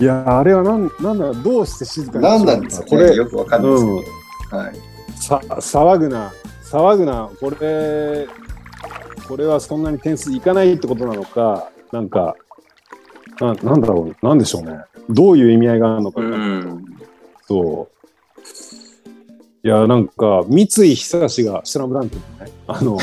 [0.00, 3.90] いや、あれはなん、なんだろう、どうして静かに何なんですかこれ、よくわかんないですけ
[4.50, 4.56] ど。
[4.56, 4.72] はい。
[5.20, 6.32] さ、騒ぐな、
[6.72, 8.26] 騒ぐな、これ、
[9.28, 12.34] これはそんなに点数いかないってことなのか、なんか、
[13.38, 14.78] ななんだろう、なんでしょうね。
[15.10, 16.84] どういう意味合いがあるのかうん。
[17.46, 19.66] そう。
[19.66, 22.98] いや、なんか、三井久志が、スラムダンクのね、あの、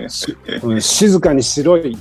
[0.80, 1.94] 静かに白い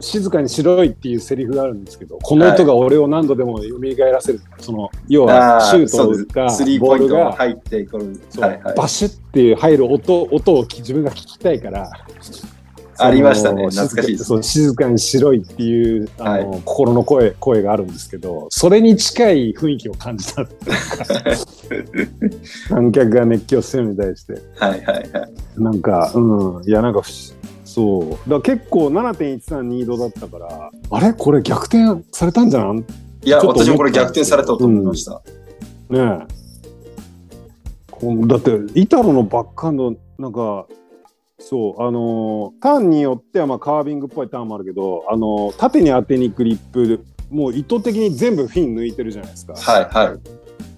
[0.00, 3.68] 静かに白いっていうセリフがあるんですけど、この音が俺を何度でも蘇
[4.10, 4.40] らせる。
[4.58, 6.46] その、要は、シュートが
[6.80, 8.74] ボールが、入って、この、そうはいはい。
[8.76, 11.90] バシュっていう入る音音を自分が聞きたいから、
[13.00, 13.68] ありましたね。
[13.68, 14.42] 懐かしいですね。
[14.42, 20.44] 静かに白いっていうあの、は心の声声があるんですけどそれに近い雰囲気を感じた。
[22.68, 24.34] 観客が熱狂してるのに対して。
[24.58, 25.32] はいはいはい。
[25.56, 26.64] なんかうん。
[26.64, 27.38] いやなんか不思
[27.78, 28.30] そう。
[28.30, 31.12] だ結構7.132度だったからあれ？
[31.12, 32.78] これ逆転されたんじゃん？
[32.78, 32.84] ね
[33.22, 35.22] いや、私もこれ逆転されたと思いました。
[35.92, 36.18] え。
[37.90, 40.66] こうだってイタロのバックハンドなんか
[41.38, 50.18] そうあのーターンによってはまあカービングっぽいターンもあるけどあのー縦に当てに行くリップもう意図的に全部フィン抜いてるじゃないですか、はいはい。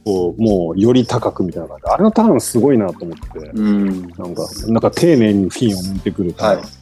[0.04, 1.68] こうもうより高くみたいな。
[1.68, 3.38] 感じあれのターンすごいなと思って。
[3.54, 4.08] うん。
[4.08, 6.79] なんかなんか丁寧にフィンを抜いてくるターン、はい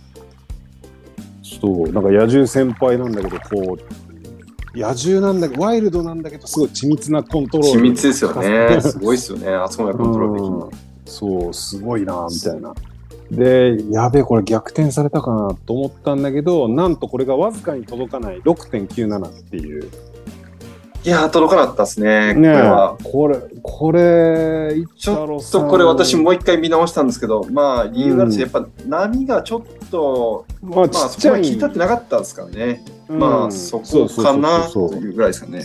[1.61, 3.77] そうなんか野獣先輩なんだけどこ
[4.75, 8.81] う野獣なんだけどワイルドなんだけどすごい緻密なコントロール緻密ですよね。
[8.83, 9.51] すごいですよね。
[9.51, 10.59] あそこまでコントロールできるの。
[10.67, 12.75] うんそう、すごいな、みたいな。
[13.31, 19.91] で、やべえ、これ逆転されたかなと思ったんだけど、なんとこれがわずかに届かない6.97っていう。
[21.05, 22.33] いやー、届かなかったですね。
[22.35, 22.97] こねれは。
[23.01, 31.11] え、これ、これ、ちょっとこれ私もう一回見直したんですけど、まあ理由があるんですけどやっぱ波がちょっと、まあ、まあちっちゃい。
[31.11, 32.85] そこまで聞いたってなかったですからね。
[33.09, 35.65] うんまあそこかなというぐらいですかね。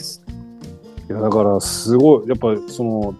[1.09, 3.15] いやだから、すごい、やっぱその、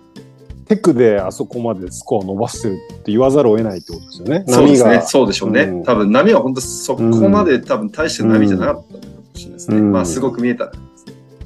[0.68, 4.45] テクであそこまでスコアを伸ばしてるって言わざるを得ないってことですよね。
[4.47, 5.01] そうですね。
[5.05, 5.64] そうでしょうね。
[5.64, 9.03] うん多分波は本当そこまで多分大して波じゃなかったかも
[9.36, 9.78] しれないですね。
[9.78, 10.72] うんまあすごく見えた。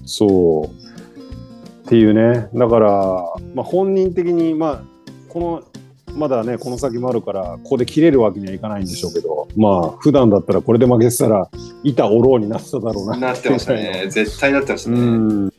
[0.08, 1.86] そう。
[1.86, 2.50] っていうね。
[2.54, 2.90] だから、
[3.54, 4.82] まあ、本人的に、まあ、
[5.30, 11.48] この、まだね、この先もあるから、ここで切れるわけにはいかないんでしょうけど、まあ、普段だったらこれで負けてたら、
[11.84, 13.18] 板折ろうになってただろうな。
[13.18, 14.08] なってましたね。
[14.10, 15.00] 絶対なってましたうね。
[15.02, 15.54] ん。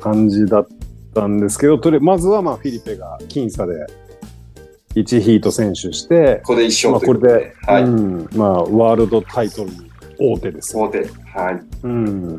[0.00, 0.66] 感じだっ
[1.14, 3.74] たんですけど、とりまずは、まあ、フィリペが僅差で
[4.94, 7.72] 1ヒート選手して、ここで一まあ、勝ということでこれで、。
[7.72, 7.82] はい。
[7.82, 9.76] うん、まあ、ワールドタイトルに
[10.18, 10.98] 大手ですよ大手。
[10.98, 11.62] はい。
[11.82, 12.38] うん、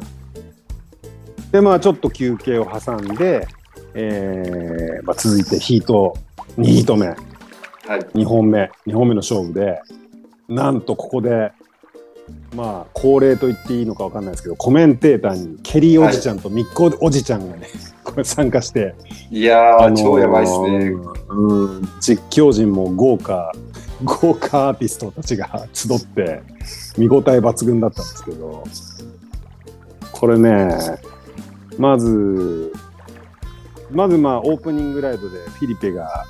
[1.52, 3.48] でまあちょっと休憩を挟んで、
[3.94, 6.16] えーまあ、続いてヒート
[6.58, 8.00] 2ヒート目はい。
[8.14, 9.82] 2本目2本目の勝負で
[10.48, 11.52] なんとここで
[12.56, 17.68] まあ恒例と言っていいのか分かんないですけどコメンテーターにケリーおじちゃんとミッコおじちゃんがね、
[18.04, 18.96] これ参加して、
[19.32, 20.92] いやー、あのー超やばいですね。
[21.30, 23.52] うん、実況陣も豪華
[24.04, 26.42] 豪華アーティストたちが集って
[26.98, 28.64] 見応え抜群だったんですけど
[30.12, 30.70] これね
[31.80, 32.74] まず
[33.90, 36.26] まずまあオープニングライドでフィリペが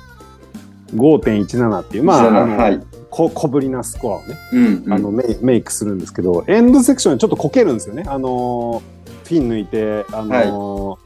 [0.94, 2.80] 5.17っていうまああのはい。
[3.10, 4.92] こ小ぶりなスコアをね、うん、うん。
[4.92, 8.80] あのメイメイクするんですけどエンドセクションにちょっとこけるんですよねあの
[9.24, 10.98] フィン抜いてあの、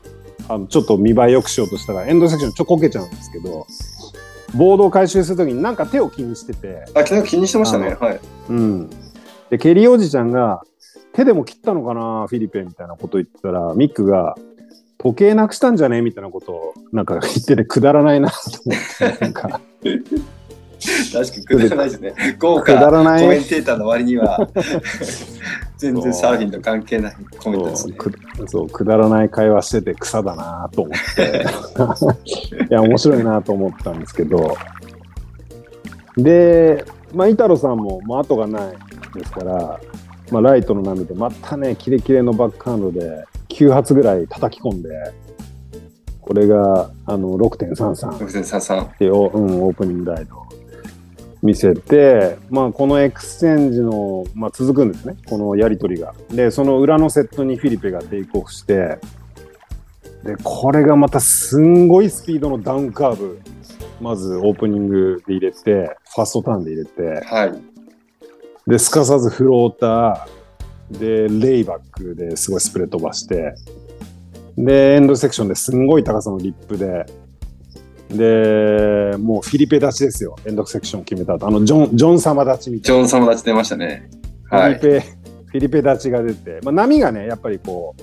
[0.48, 3.66] あのちょっと見栄え良くしようとしたらエンドセクションちょっとこけちゃうんですけど
[4.54, 7.96] ボードを回収するときになんか手を気にしてて、あ、昨日気にしてましたね。
[8.00, 8.20] あはい。
[8.50, 8.90] うん、
[9.50, 10.62] でケリーおじちゃんが
[11.14, 14.34] 手でも切ったのかなフィリペみたいなこと言ってたらミックが
[14.98, 18.36] 時計なくしたんじゃねみたいなことをなんか言っててくだらないなと
[18.66, 19.60] 思ってなんか
[21.12, 22.14] 確かにくだらないですね。
[22.38, 24.48] 豪くだ華コらないメンテーターの割には、
[25.78, 27.94] 全然サーフィンと関係ないコメントですね。
[27.98, 31.46] そうくそうくだらない会話してて草だなと思って
[32.68, 34.56] いや面白いなと思ったんですけど
[36.16, 36.84] で
[37.14, 38.76] まあイタロさんも、まあ、後がない
[39.14, 39.80] ですから、
[40.30, 45.12] まあ、ライトの波でまたねキレキレのバックハンドで9発ぐらい叩き込んで
[46.20, 48.82] これがあの6.33六千三三。
[48.84, 50.44] っていう、うん、オープニングライドを
[51.42, 56.14] 見せて、まあ、このエクスチェンジの、まあ、続くんですね、このやり取りが。
[56.30, 58.98] で、その裏のセットにフィリペがテイクオフして、
[60.24, 63.40] で、これがまたすんごいスピードのダウンカーブ、
[64.00, 67.73] まずオープニングで入れて、ファーストターンで入れて、はい。
[68.66, 73.54] で、すかさずフローター、で、レイバックですごいスプレー飛ばして、
[74.56, 77.06] で、エンドセクションですんごい高さのリップで、
[78.08, 81.46] で、もうフィリペ立ちですよ、エンドセクション決めた後。
[81.46, 83.06] あの、ジョン、ジョン様立ちみたいな。
[83.06, 84.10] ジョン様たち出ましたね。
[84.50, 84.74] はい。
[84.74, 85.06] フィリペ、
[85.46, 88.02] フィリペ立ちが出て、まあ、波がね、やっぱりこう、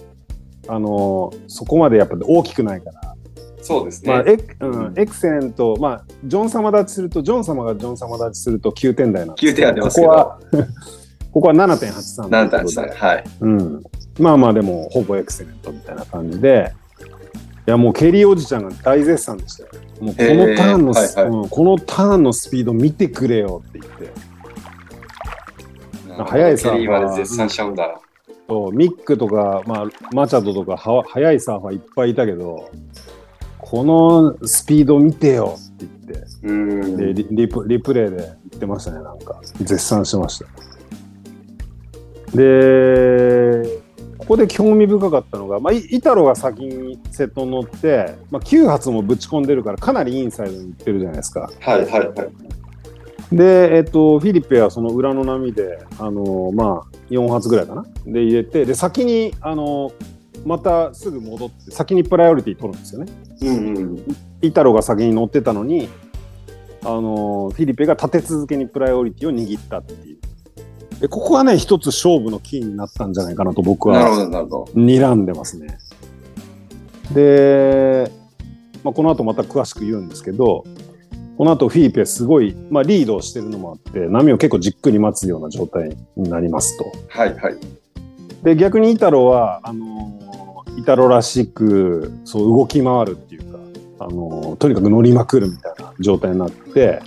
[0.68, 3.16] あのそこまでやっぱ大きくないから、
[3.62, 4.12] そうですね。
[4.12, 10.40] まあエクうん、エクセレント、まあ、ジョン様立ちすると、ジョン様がジョン様立ちすると9点台なんです9点は出ますけどここは、
[11.32, 12.28] ここは7.83。
[12.30, 13.24] なんだんしたはい。
[13.40, 13.84] うん。
[14.20, 16.74] まあまあでもほぼエクセレントみたいな感じで。
[17.68, 19.70] いやもうケリーおじちゃんが大絶賛でしたよ。
[20.02, 21.26] もうこのターンの、はいはい。
[21.26, 24.12] うんこのターンのスピード見てくれよって言って。
[26.24, 26.80] 速いサーファー。
[26.80, 28.02] ケリーまで絶賛しちゃうんだ。
[28.50, 28.74] そう。
[28.74, 32.70] ミックとか、まあ、マチャドとかは速いサーファーいっぱいいたけど
[33.62, 35.56] このスピード見てよ。
[35.58, 36.28] って言って。
[36.44, 36.98] うん。
[36.98, 39.40] でリリプリプレイで言ってましたねなんか。
[39.60, 40.46] 絶賛してました。
[42.36, 43.82] で
[44.18, 51.52] ここで興味深かったのが、まあ、イイタロが先にセットに乗って、まあ、9発もぶち込んでるからかなりインサイドに行ってるじゃないですか。
[51.60, 52.24] はいはいは
[53.32, 53.36] い。
[53.36, 57.86] で、えっと、フィリペはその裏の波で、あのまあ、4発ぐらいかな。
[58.06, 59.92] で入れてで先に、あの
[60.46, 63.12] またすぐ戻って先にプライオリティ取るんですよね
[63.42, 64.06] うんうん。
[64.42, 65.90] イタロが先に乗ってたのに、
[66.84, 74.10] あのフィリペが立て続けにプライオリティを握ったっていうでここはね一つ勝負のキーになったんじゃないかなと僕は。
[74.74, 75.78] 睨んでますね
[77.14, 78.12] で、
[78.84, 80.64] まあ、この後また詳しく言うんですけど
[81.38, 86.86] この後フィリペすごい、まあ、リードをしてるのもあって波を結構じっくり待つような状態になりますと。
[87.10, 87.58] はいはい。
[88.44, 93.60] で逆にイタロはあのイタロらしくそう動き回るっていうか、
[94.00, 97.02] あのとにかく乗りまくるみたいな状態になって、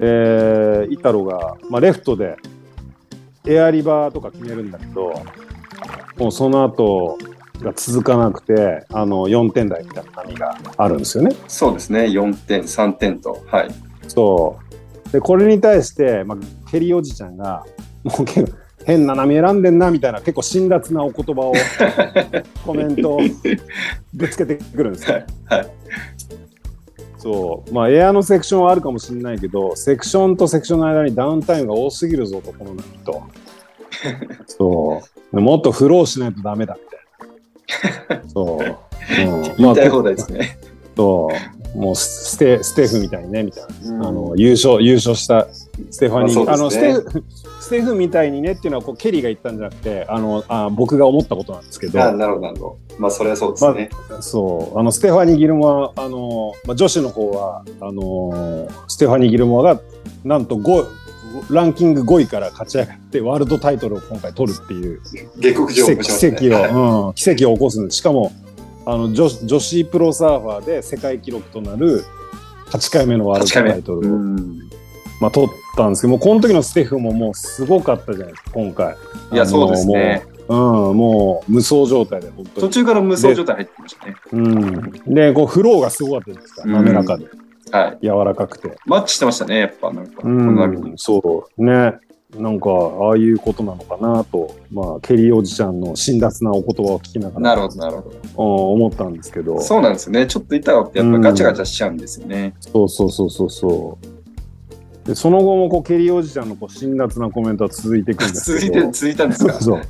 [0.00, 2.36] えーイタロが、まあ、レフトで
[3.46, 5.12] エアリバーとか決めるんだけど
[6.16, 7.18] もうその後
[7.60, 11.34] が続かなくてあの4点台みたいな波があるんですよね。
[11.48, 12.04] そうですね。
[12.04, 13.42] 4点、3点と。
[13.46, 13.68] はい。
[14.06, 14.58] そ
[15.08, 17.64] うでこれに対して、まあ、ケリーおじちゃんが
[18.04, 21.52] もう結構変な波選んでんなみたいな結構辛辣なお言葉を
[22.64, 23.20] コメントを
[24.14, 25.18] ぶつけてくるんですよ。
[25.44, 25.66] はい。
[27.18, 27.74] そう。
[27.74, 33.22] まあエアのセクションはあるかもしれないけどセクションとセクションの間にダウンタイムが多すぎるぞとこの波と
[34.48, 35.36] そう。
[35.36, 39.42] でもっとフローしないとダメだみたいなそう、うん。
[39.58, 40.58] 言いたい放題ですね。
[40.96, 41.28] そ
[41.76, 41.78] う。
[41.78, 43.90] もうスステステフみたいにねみたいな。
[43.90, 44.06] うん。
[44.06, 47.20] あの優勝優勝したステファニー、まああのステ
[47.68, 52.78] フステフみたいにねっていうのはこうケリーが言ったんじゃなくてあのあ僕が思ったことなんですけどあなるほどなるほど。
[52.98, 53.90] まあそれはそうですね。
[54.20, 59.80] そうあのステファニー・ギルモアあの、まあ、女子の方はあのステファニー・ギルモアが
[60.24, 60.86] なんと5
[61.50, 65.02] ランキング5位から勝ち上がってワールドタイトルを今回取るっていう
[65.36, 66.56] 下克奇跡上奇ね。
[66.56, 68.32] 跡を、 うん、奇跡を起こすんですしかも
[68.86, 72.02] あの女女子プロサーファーで世界記録となる
[72.70, 73.70] 8回目のワールド8回目。
[73.72, 74.58] タイトルを、うん
[75.20, 78.96] まあ、取ったんですけどもうこの時のステフももうすごかったじゃないですか今回
[79.32, 80.26] いや、そうですね。
[80.48, 84.14] もう,、うん、もう無双状態で本当に、途中から無双状態入ってましたね。
[84.32, 87.26] うん、でこうフローがすごかったじゃないですかうん滑らかで、
[87.70, 87.98] はい。
[88.02, 89.92] 柔らかくてマッチしてましたね、やっぱ。
[89.92, 91.94] なんか、こうんそうね
[92.36, 98.10] なんかああいうことなのかなと、まあ、ケリーおじちゃんの辛辣なお言葉を聞きながらなるほど、なるほど。
[98.10, 100.26] うん思ったんですけどそうなんですよね。
[100.26, 102.54] ちょっと板尾ってやっぱガチャガチャしちゃうんですよね。
[102.60, 104.17] そうそうそうそうそう。
[105.08, 109.52] でその後もこうケリーおじちゃんのこう辛辣なコメントは続いていくんですけど 続いて、続いたんですか？
[109.58, 109.82] そう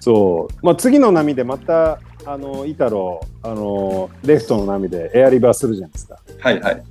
[0.00, 6.18] そう、まあ、次の波でまたあのイタロあのレフトの波でエアリバーするじゃないですか。
[6.38, 6.82] はいはい。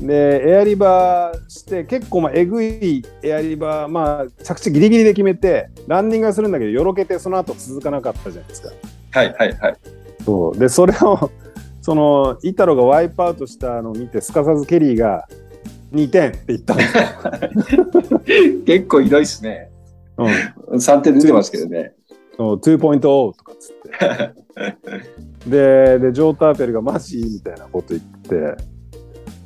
[0.00, 8.70] でエアリバーして結構まあえぐいエアリバー、まあ、着地ギリギリで決めてランディングはするんだけどよろけてその後続かなかったじゃないですか。
[9.12, 9.76] はいはいはい。
[10.24, 11.30] そうでそれを
[11.82, 15.28] そのイタロがワイプアウトしたのを見てすかさずケリーが
[15.94, 17.02] 2点って言ったんですよ。
[18.66, 19.70] 結構ひどいですね。
[20.16, 21.94] うん3点出てますけどね。
[22.36, 24.34] そう2.0とかっつって。
[25.48, 28.56] で、で、ジョー・ターペルがマジみたいなこと言って、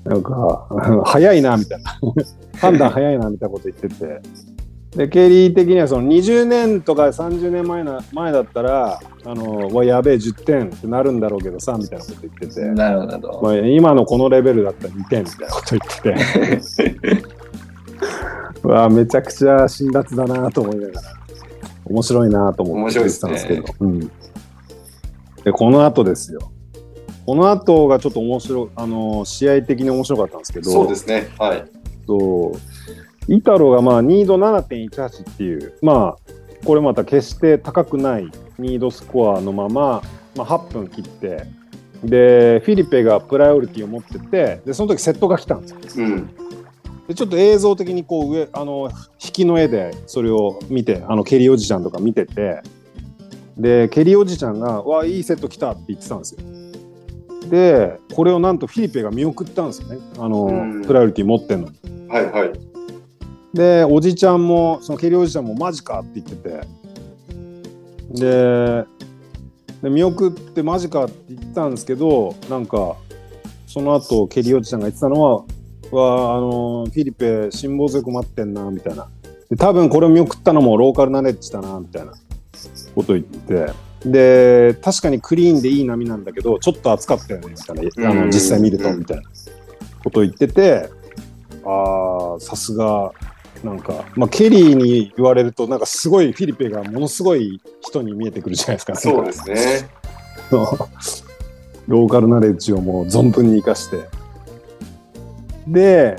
[0.04, 0.68] なんか、
[1.04, 1.98] 早いな、みたいな。
[2.58, 4.20] 判断早いな、みたいなこと言ってて。
[4.92, 12.60] で、ケリー的にはその20年とか30年前な前だったら、あの、わ、やべえ、10点ってなるんだろうけどさ、みたいなこと言ってて。
[12.62, 13.40] なるほど。
[13.42, 16.16] まあ、今のこのレベルだったら2点みたいなこと言っ
[17.06, 17.22] てて。
[18.64, 21.00] う わめちゃくちゃ辛辣だなと思いながら、
[21.84, 23.64] 面白いなと思って面白いてたんですけど。
[23.80, 26.40] うん、で、この後ですよ。
[27.26, 31.28] この後がちょっと面白い、あの試合的に面白かったんですけど、そうですね。
[31.38, 31.64] はい。
[32.06, 32.77] そう
[33.28, 40.02] イタロがまあニード7.18っていう、まあ、これまた決して高くないニードスコアのまま、
[40.34, 41.46] まあ、8分切って、
[42.02, 46.06] で、フィリペがプライオリティを持ってて、で、その時セットが来たんですよ。
[46.06, 46.30] うん。
[47.06, 48.90] で、ちょっと映像的にこう上、あの、
[49.22, 52.62] 引きの絵でそれを見て、あの、ケリーおじちゃんとか見てて、
[53.56, 56.40] で、ケリーおじちゃんが、わあ、いいセット来たって言ってたんですよ。
[57.50, 59.98] で、これをなんとフィリペが見送ったんですよね。
[60.18, 62.08] あの、うんプライオリティ持ってんのに。
[62.08, 62.77] はいはい。
[63.54, 66.60] でおじちゃんもそのケリーおじちゃんもマジかって言ってて。
[68.10, 68.84] で
[69.82, 72.96] で見送ってマジかって言ったんですけどなんか
[73.66, 75.44] その後ケリーおじちゃんが言ってたのは
[75.92, 79.08] はあのフィリペ辛抱強く待ってんなみたいな。
[79.50, 82.12] で多分これを見送ったのもローカルナレッジだなみたいな。
[82.94, 83.72] こと言って。
[84.04, 88.10] で確かにクリーンでいい波なんだけどちょっと暑かったよねみたいな。
[88.10, 89.22] あの実際見るとみたいな。
[90.02, 90.88] こと言ってて
[91.64, 93.12] ああさすが
[93.64, 98.94] なんか、まあ、ケリーに言われるとなんかすごいフィリペがものすごい人に見えてくるじゃないですか。
[98.96, 99.88] そうですね。
[100.50, 104.08] ローカルナレッジをもう存分に生かして。
[105.66, 106.16] で、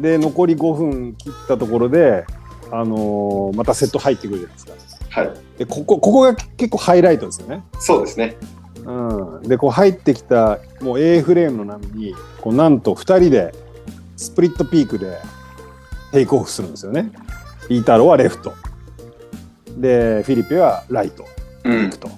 [0.00, 2.24] で、残り5分切ったところで、
[2.70, 5.20] あのーまたセット入ってくるじゃないですか。
[5.20, 5.30] はい。
[5.58, 7.62] で、ここ、ここが結構ハイライトですよね。
[7.78, 8.36] そうですね。
[8.84, 9.42] うん。
[9.42, 13.54] で、こう入ってきた、もう A フレームの波に、こうなんと2人で、
[14.16, 15.18] スプリットピークで
[16.12, 17.10] テイクオフするんですよね。
[17.68, 18.52] イータロはレフト。
[19.76, 21.24] で、フィリペはライト。
[21.64, 21.98] うん行く。
[21.98, 22.10] と。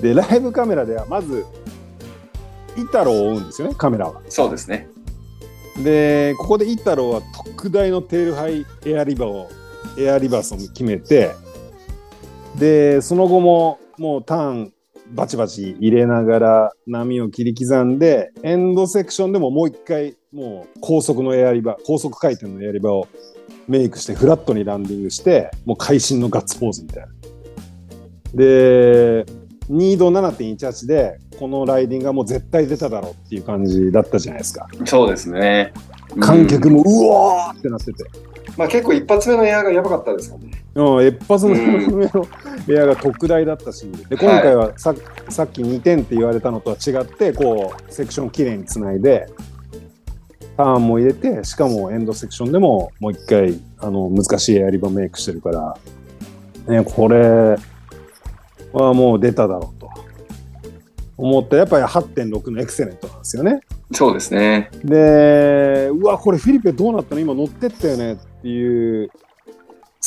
[0.00, 1.44] で、ライブカメラではまず、
[2.76, 4.20] イタロを追うんですよね、カメラは。
[4.28, 4.88] そうですね。
[5.82, 7.22] で、ここでイタロは
[7.54, 9.48] 特大のテールハイエアリバーを、
[9.98, 11.34] エアリバースを決めて、
[12.58, 14.72] で、その後ももうターン
[15.12, 23.08] バチバチ入れながら波を切り刻んで、エンドセクションでももう一回、もう高速のエアリバー、高速回転のエアリバーを
[23.68, 27.08] メイクしてフラットにランディングして、もう会心のガッツポーズみたいな。
[28.34, 29.24] で、
[29.70, 34.68] 2度7.18で、このライディングがもう絶対出ただろうっていう感じだったじゃないですか。
[34.84, 35.72] そうですね。
[36.20, 38.04] 観客もうわーってなってて。
[38.56, 40.65] まあ結構一発目のエアがやばかったですかね。
[40.76, 41.94] うん、一発のうん。
[41.94, 42.26] 上の
[42.68, 44.94] エアが特大だったし、で今回はさ,、
[45.30, 49.26] さっき2点って言われたのとは違って、こう、セクションきれいにつないで、
[50.58, 55.76] ターンも入れて、しかもエンドセクションでももう一回、あの、難しいエアリバメイクしてるから、
[56.68, 57.56] ね、これ
[58.72, 59.90] はもう出ただろうと。
[61.16, 63.60] 思って、やっぱり8.6のエクセレントなんですよね。
[63.92, 64.70] そうですね。
[64.84, 67.20] で、うわ、これフィリペどうなったの？
[67.22, 69.10] 今乗ってったよねっていう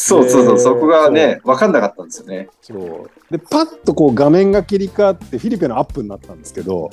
[0.02, 0.58] そうそうそう、えー。
[0.58, 2.48] そこがね、分かんなかったんですよね。
[2.62, 3.10] そう。
[3.30, 6.90] でパッとこう画面が切り替わってフィリペのアップになったんですけど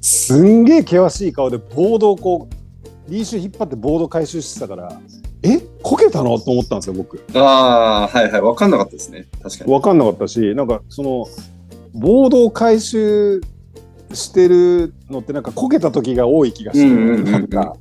[0.00, 5.00] すんげえ険しい顔でボードをこうリーシュ引っ張ってボード回収してたから
[5.42, 5.58] え？
[5.82, 6.38] こけたの？
[6.38, 7.24] と思ったんですよ僕。
[7.34, 9.26] ああ、はいはい、分かんなかったですね。
[9.42, 9.72] 確かに。
[9.72, 11.26] 分かんなかったしなんかその
[11.94, 13.40] ボードを回収
[14.12, 17.32] してるのってなんかこけた時が多い気がして、うんうんうんうん。
[17.32, 17.76] なんか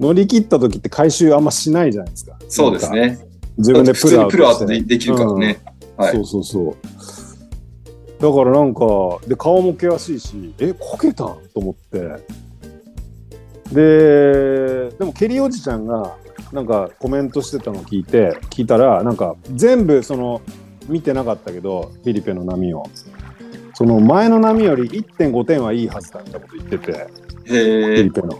[0.00, 3.18] 乗り切った時って回収あんましないじゃないですかそうですね。
[3.56, 5.60] 自分で普通にプルアウトでできるからね。
[5.96, 6.76] はいそうそうそう。
[8.20, 8.80] だからなんか、
[9.26, 12.00] で、顔も険しいし、え、こけたんと思って。
[13.72, 16.16] で、でも、ケリーおじちゃんが、
[16.52, 20.40] なんかコメントしてたのを聞いて、聞いたら、なんか全部、その、
[20.88, 22.84] 見てなかったけど、フィリペの波を。
[23.74, 27.06] その前の波より1.5点はいいはずだみたいなこと言ってて、
[27.44, 28.10] フィリ。
[28.10, 28.38] ペの。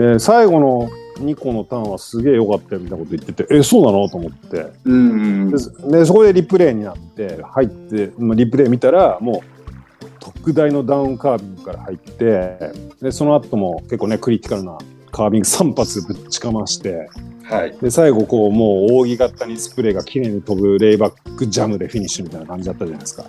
[0.00, 4.66] で、最後の2個のターンはすげえ良かったよみたいなこと言ってて、え、そうなのと思って。
[4.84, 5.98] うんうんで。
[5.98, 12.72] でそこでリプレイになって入って、まあ、リプレイ見たらもう特大のダウンカービングから入って
[13.02, 14.78] でその後も結構ねクリティカルな
[15.10, 17.08] カービング3発ぶっちかまして
[17.44, 17.76] はい。
[17.78, 23.24] で最後こうもう扇形にスプレーが綺麗に飛ぶレイバックジャムでフィニッシュみたいな感じだったじゃないですか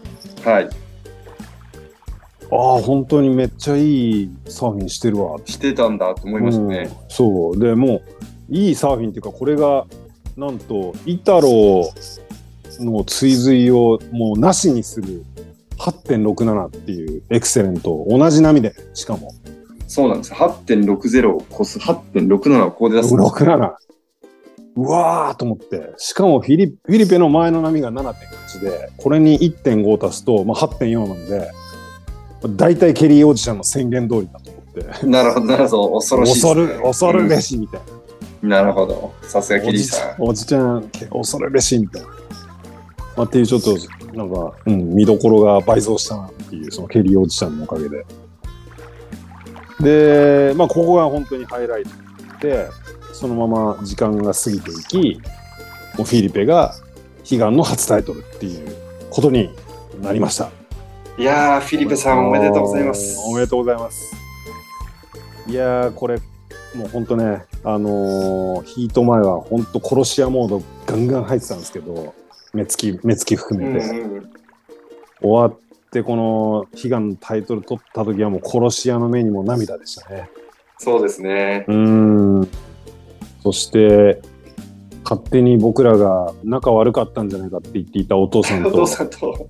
[0.49, 0.69] はい。
[2.51, 6.79] ああ本当にめっちゃいいサーフィンしてるわしてたんだと思いましたね。
[6.79, 8.01] うんそうでも
[8.49, 9.85] ういいサーフィンっていうかこれが
[10.35, 11.89] なんとイタロ
[12.79, 15.23] の追随をもうなしにする
[15.77, 19.33] 8.67っていうエクセレント同じ波でしかも
[19.87, 20.33] そうなんです。
[20.33, 23.33] 8.60を超す8.67をここで出すんです。
[23.33, 23.75] 67
[24.77, 31.51] うわーと思ってしかもフィリフィリペの前の波が7.8でこれに1.5足すと、まあ、8.4なんで
[32.49, 35.93] 大体ケリーおじちゃんの宣言通りだと思ってなるほど、なるほど。
[35.99, 36.73] 恐ろしいです、恐ね。
[36.73, 37.85] る恐るべしみたいな。
[37.95, 38.01] うん
[38.41, 39.13] なるほど。
[39.21, 40.15] さすがキリーさん。
[40.19, 42.07] おじちゃん、恐るべしみたいな。
[42.07, 42.15] ま
[43.17, 43.77] あ、っていうちょっと、
[44.13, 48.05] なんか、うん、見どころが倍増したなっていう、そのケリーおじちゃんのおかげで。
[49.79, 51.89] で、まあ、ここが本当にハイライト
[52.47, 52.67] で、
[53.13, 55.21] そのまま時間が過ぎていき、
[55.97, 56.73] もうフィリペが
[57.29, 58.75] 悲願の初タイトルっていう
[59.11, 59.51] ことに
[60.01, 60.60] なりました。
[61.17, 63.17] いやー、フィリペさんおめでとうございます。
[63.27, 64.15] おめでとうございます。
[65.47, 66.17] いやー、これ、
[66.75, 72.13] もう本当ね、あのーヒート前は本当殺し屋モードガンガン入ってたんですけど、
[72.53, 73.87] 目つき、目つき含うんめて。
[73.87, 74.31] うん。
[75.21, 75.59] 終わっ
[75.91, 80.29] て、この悲願のタイトル取った時はもう殺し屋の目にも涙でしたね。
[80.77, 81.65] そうですね。
[81.67, 81.75] うー
[82.43, 82.47] ん。
[83.43, 84.21] そして、
[85.03, 89.47] 勝手に僕らが仲悪かったんじゃないかって言っていたお父さん お父とさんと、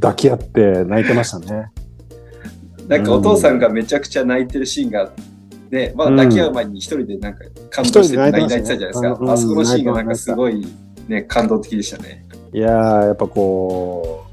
[0.00, 1.70] 抱き合って泣いてましたね。
[2.88, 5.12] なんかお父さんがめちゃくちゃ泣いてるシーンが、
[5.70, 9.12] ね、まだ抱き合う前に一人でなんか感動して泣いてたじゃないですか。
[9.12, 10.66] うんあそこのシーンがなんかすごい
[11.10, 12.24] ね、感動的でしたね。
[12.52, 14.26] いやー、やっぱこ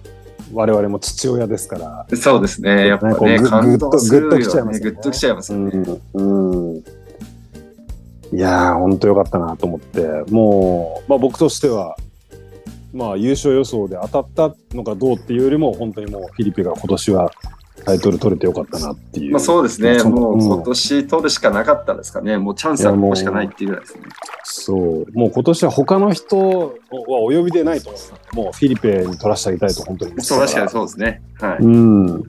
[0.51, 2.88] う、我々も父親ですから、そうですね。
[2.88, 4.91] やっぱね、ぐ感動するよぐっときちゃいますね。
[4.91, 5.72] ぐっときちゃいますよね。
[6.14, 6.73] うん。
[6.73, 6.84] うん
[8.34, 11.95] いやー、本当よかったなと思って、もう、まあ僕としては、
[12.98, 17.32] まあ優勝予想で当たったのかどうっていうよりも、本当にもうフィリピンが今年は
[17.86, 19.34] タイトル取れてよかったなっていう。
[19.34, 20.02] まあそうですね。
[20.03, 22.38] もううん今年取るしかなかったですかね。
[22.38, 24.02] もうチャンスはここしかないっていうぐらいですね。
[24.44, 25.11] そう。
[25.14, 28.02] もう今年は他の人はお呼びでないと思っ
[28.34, 31.22] もうフィリペに取らせてあげたいと本当にそう、確かにそうですね。
[31.40, 31.57] はい。
[31.60, 32.24] うん。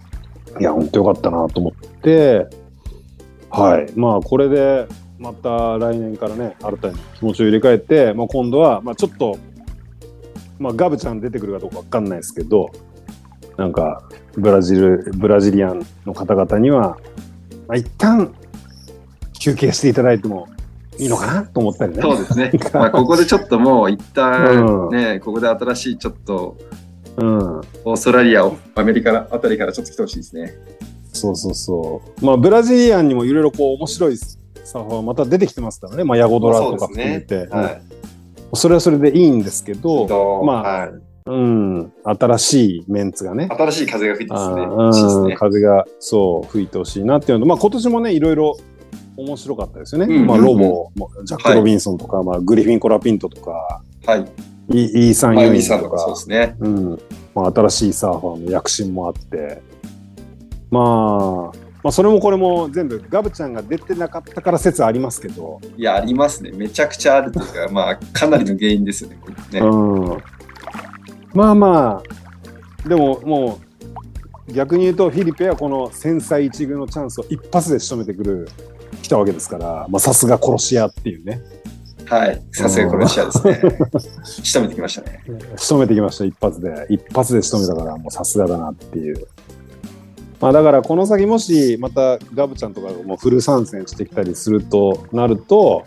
[0.61, 2.47] いや、本当よかったなと思って、
[3.51, 3.87] はい。
[3.97, 4.87] まあ、これで、
[5.19, 9.39] また来年からね、新たに気持ちを入れ替えて、まあ、今度は、まあ、ちょっと、
[10.59, 12.71] まあ、ガブちゃん出てくるかどうかわかんないですけど、
[13.57, 14.03] なんか、
[14.37, 16.99] ブラジル、ブラジリアンの方々には、
[17.67, 18.35] まあ、一旦、
[19.39, 20.49] 休憩していただいても
[20.99, 22.03] いいのかなと思ったりね。
[22.03, 22.51] そうですね。
[22.75, 26.57] まあここでちょっともう一旦うんね、ここで新しいちょっと
[27.19, 27.61] うん。
[27.85, 30.55] オーストラリアをアメリカあたりからちょっと来てほしいですね。
[31.13, 32.25] そうそうそう。
[32.25, 36.05] まあ、ブラジリアンにもいろいろこう、面白いサーファーまた出てきてますからね。
[36.05, 37.49] まあ、ヤゴドラとか含めて。
[37.49, 37.83] はい。
[38.55, 40.91] それはそれでいいんですけど、とまあはい。
[41.27, 44.63] うん、新しいメンツがね、新しい風が吹いてですね。
[44.63, 45.37] うんね。
[45.37, 47.45] 風がそう吹いてほしいなっていうの。
[47.45, 48.57] と、まあ、今年もね、いろいろ
[49.19, 50.15] 面白かったですよね。
[50.15, 50.27] うん。
[50.27, 50.91] まあ、ロボ、
[51.25, 51.59] ジャック・はい。
[51.59, 54.25] ロビンソンとか、まあ、グリフィン・コラピントとか、はい。
[54.71, 56.57] イイーサン・ユインミーさんとかとかそうですね。
[56.61, 56.99] うん。
[57.35, 59.61] まあ、新しいサーファーの躍進もあって、
[60.71, 66.51] まあ、まあ、それもこれも全部ガブちゃんが出てなかったから説ありますけど、いや、ありますね。
[66.51, 69.19] めちゃくちゃあるというか、まあ、かなりの原因ですよね。
[69.21, 70.23] これねうん、
[71.33, 72.03] まあま
[72.85, 73.61] あでもも
[74.49, 78.49] う逆に言うとフィリペはこの千載一遇のチャンスを一発で仕留めてくる
[79.03, 81.41] 来たわけですからまあさすが殺し屋っていうね
[82.07, 82.43] はい。
[82.53, 83.61] さすが殺し屋ですね。
[84.25, 85.23] 仕留めてきましたね。
[85.57, 89.27] 仕留めてきました一発で一発で仕留めたからもうさすがだなっていう
[90.41, 95.85] まあだからこの先もしまたガブちゃんとかがもうフル参戦してきたりするとなると、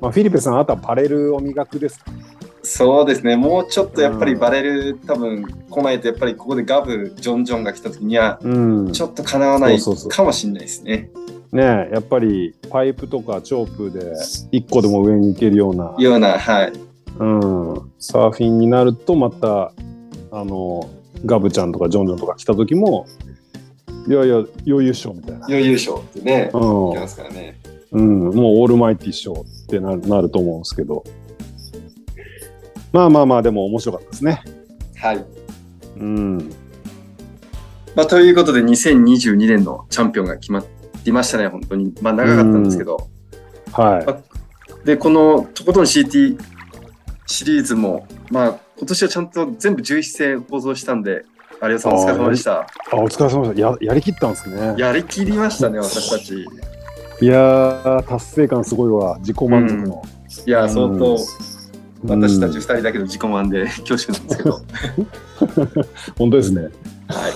[0.00, 2.10] まあ、フィリペさんあとはバレルを磨くですか？
[2.62, 3.36] そうですね。
[3.36, 8.58] もうちょっとやっぱりバレる、多分来ないと、やっぱりここでガブ、ジョン・ジョンが来た時には、う
[8.88, 11.10] んちょっとかなわないかもしれないですね。
[11.52, 14.12] ねえやっぱりパイプとかチョープで
[14.50, 16.72] 一個でも上に行けるような、ような、はい。
[17.20, 19.70] うん、サーフィンになるとまた
[20.32, 20.90] あの
[21.24, 23.06] ガブちゃんとかジョンジョンとか来た時も
[24.06, 27.58] いやいや余裕っしょみたいな、余裕賞ってね、うんますからね。
[27.92, 31.04] うん、もうオールマイティっしょってなるなると思うんですけど
[32.92, 34.42] まあまあまあでも面白かったですね。
[34.96, 35.24] はい。
[35.98, 36.38] うん、
[37.94, 40.62] まあ、ということで、2022年のチャンピオンが決ま
[41.04, 41.94] りましたね、本当に。
[42.02, 43.08] まあ、長かったんですけど。
[43.72, 44.22] は
[44.82, 44.86] い。
[44.86, 46.38] で、このとことん CT
[47.26, 51.24] シリーズも、まあ、今年はちゃんと全部11戦放送したんで、
[51.62, 52.60] 有吉さんお疲れ様でした。
[52.60, 54.74] あお疲れ様でしたややりきったんですね。
[54.78, 56.46] やりきりましたね、私たち。
[57.22, 60.02] いやー達成感すごいわ自己満足の。
[60.46, 61.18] いや、相当、うん
[62.04, 64.60] 私たち2人だけの自己満で 恐縮なんですけど。
[66.18, 66.68] 本当ですね。
[67.08, 67.28] は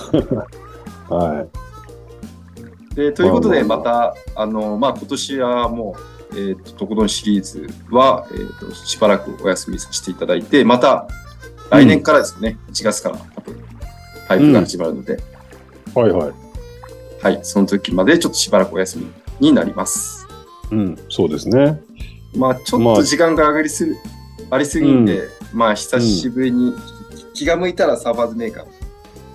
[1.09, 1.33] い。
[1.39, 2.95] はい。
[2.95, 5.95] でということで、また、あの、まあ、今年はも
[6.33, 11.07] う、えっ、と、とことんシリーズは、えっ、と、しばらくお休みさせていただいて、また、
[11.69, 13.61] 来年からですね、1月から多分、
[14.31, 15.19] パイプが始まるので、
[15.93, 16.31] はいはい。
[17.21, 20.25] はい、その時までちょっとしばらくお休みになります。
[20.71, 21.81] うん、そうですね。
[22.33, 23.95] まあ、ちょっと時間が上がりすぎ、
[24.49, 26.73] ありすぎんで、まあ、久しぶりに、
[27.33, 28.65] 気が向いたらサーバーズメーカー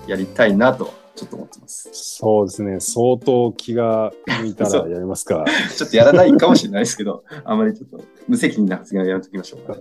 [0.08, 1.90] やりたいなと、ちょっと思ってます。
[1.92, 2.80] そうですね。
[2.80, 5.44] 相当気が向いたらやりますか。
[5.76, 9.76] ちょっとやらないかもしれないですけど、あまりちょっと無責任な発言はやめときましょうか。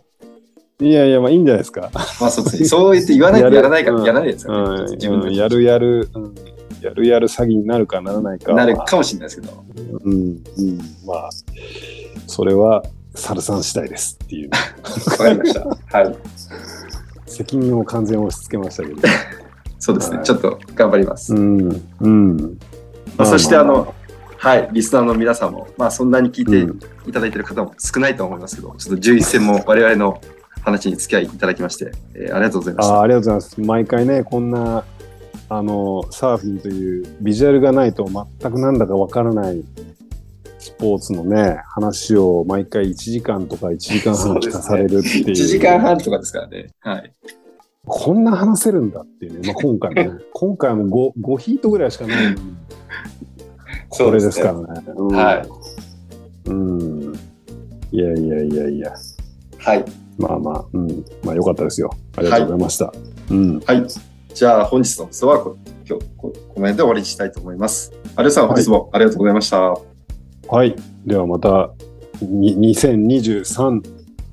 [0.81, 1.89] いやいや、まあいいんじゃないですか。
[1.93, 2.65] まあそうですね。
[2.67, 4.81] そう言って言わないとやらないから、うんやらないですからね。
[4.81, 6.35] うん自分やるやる、うん
[6.81, 8.57] やるやる詐欺になるかならないかは。
[8.57, 9.63] なるかもしれないですけど。
[10.03, 10.77] うん、うん。
[11.05, 11.29] まあ、
[12.27, 12.83] それは、
[13.15, 14.49] 猿さん次第ですっていう。
[15.09, 15.65] わかりました。
[15.97, 16.15] はい。
[17.25, 19.01] 責任を完全押し付けましたけど。
[19.79, 20.17] そうですね。
[20.17, 21.33] はいちょっと頑張ります。
[21.33, 22.37] うん、うん。
[23.17, 23.93] まあそしてあの、
[24.37, 30.21] はい、リスナーの皆さんも、まあそんなに聞いうんていただいている方も少ないと思いますけど、ちょっと11戦も我々の
[30.65, 32.95] 話に付き合いいただきまして、えーありがとうございました。
[32.95, 33.61] あーありがとうございます。
[33.61, 34.83] 毎回ね、こんな、
[35.47, 39.63] あの、サーフィンというビジュアルがないと全くなんだかわからない
[40.57, 45.25] スポーツのね、話を毎回1時間とか1時間半聞かされるっていう。
[45.27, 46.71] 1時間半とかですからね。
[46.79, 47.13] はい。
[47.85, 49.47] こんな話せるんだっていうね。
[49.47, 50.19] まあ、今回もね。
[50.33, 52.39] 今回も 5, 5ヒートぐらいしかないのに。
[53.89, 54.83] これですからね。
[54.95, 55.47] うんはい。
[56.49, 57.13] うん。
[57.91, 58.93] いやいやいやいや。
[59.59, 59.85] はい。
[60.17, 61.05] まあまあ、うん。
[61.23, 61.89] まあよかったですよ。
[62.17, 62.93] ありがとうございました。
[63.31, 63.59] うん。
[63.59, 63.85] はい。
[64.33, 67.91] じゃあ、本日の放送はこ今日ここの辺で終わりにしたいと思います。
[68.17, 69.75] 有吉さん、本日もありがとうございました。
[70.47, 70.75] はい。
[71.05, 71.71] ではまた、
[72.21, 73.81] に2023、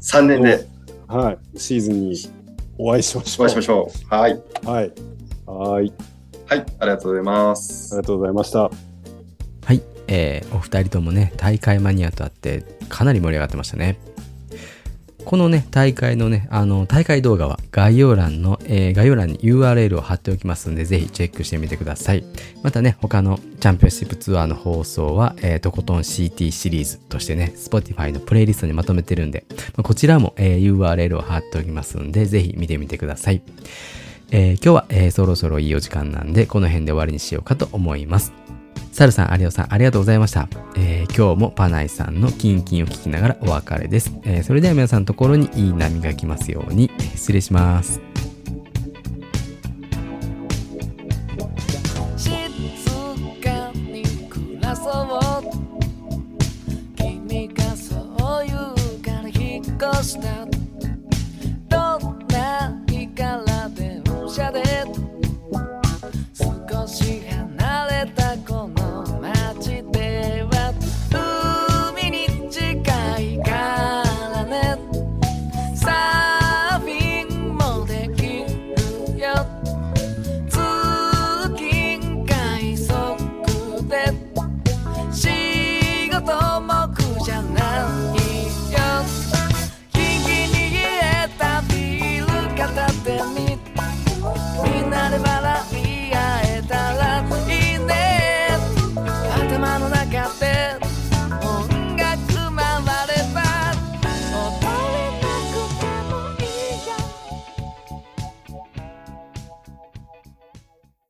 [0.01, 0.67] 3年で
[1.07, 2.17] はい、シーズンに
[2.79, 3.47] お会いしましょう。
[3.47, 4.15] お会いしましょう。
[4.15, 4.43] はい。
[4.65, 4.93] はい。
[5.47, 5.93] はい。
[6.49, 6.67] はい。
[6.79, 7.97] ありがとうございまあすり。
[7.99, 8.61] がとうございました。
[8.61, 8.71] は
[9.73, 13.99] い、えーお二人ともね、大会マニアとあって、かなり盛り上がってましたね。
[15.25, 22.25] このね、大会のね、あの、大会動画は概要欄の、えー概要欄に URL を貼っておきますんで、ぜひチェックしてみてください。
[22.63, 33.43] またね、他のチャンピオンシップツアーの放送は、えーとことん CT シリーズとしてね、Spotify のプレイリストにまとめてるんで、まあこちらも、えー URL を貼っておきますんで、ぜひ見てみてください。
[34.33, 38.33] えー今日は、えーそろそろいいお時間なんで、この辺で終わりにしようかと思います。
[38.93, 40.49] サルさん、アリオさん、ありがとうございました。
[40.77, 44.13] えー、今日もパナイさんのキンキンを聞きながらお別れです。
[44.25, 46.91] えー、それでは皆さんのところにいい波が来ますように。
[47.15, 48.01] 失礼します。
[61.69, 64.63] どんな日から電車で
[66.35, 67.23] 少し
[68.17, 68.82] canta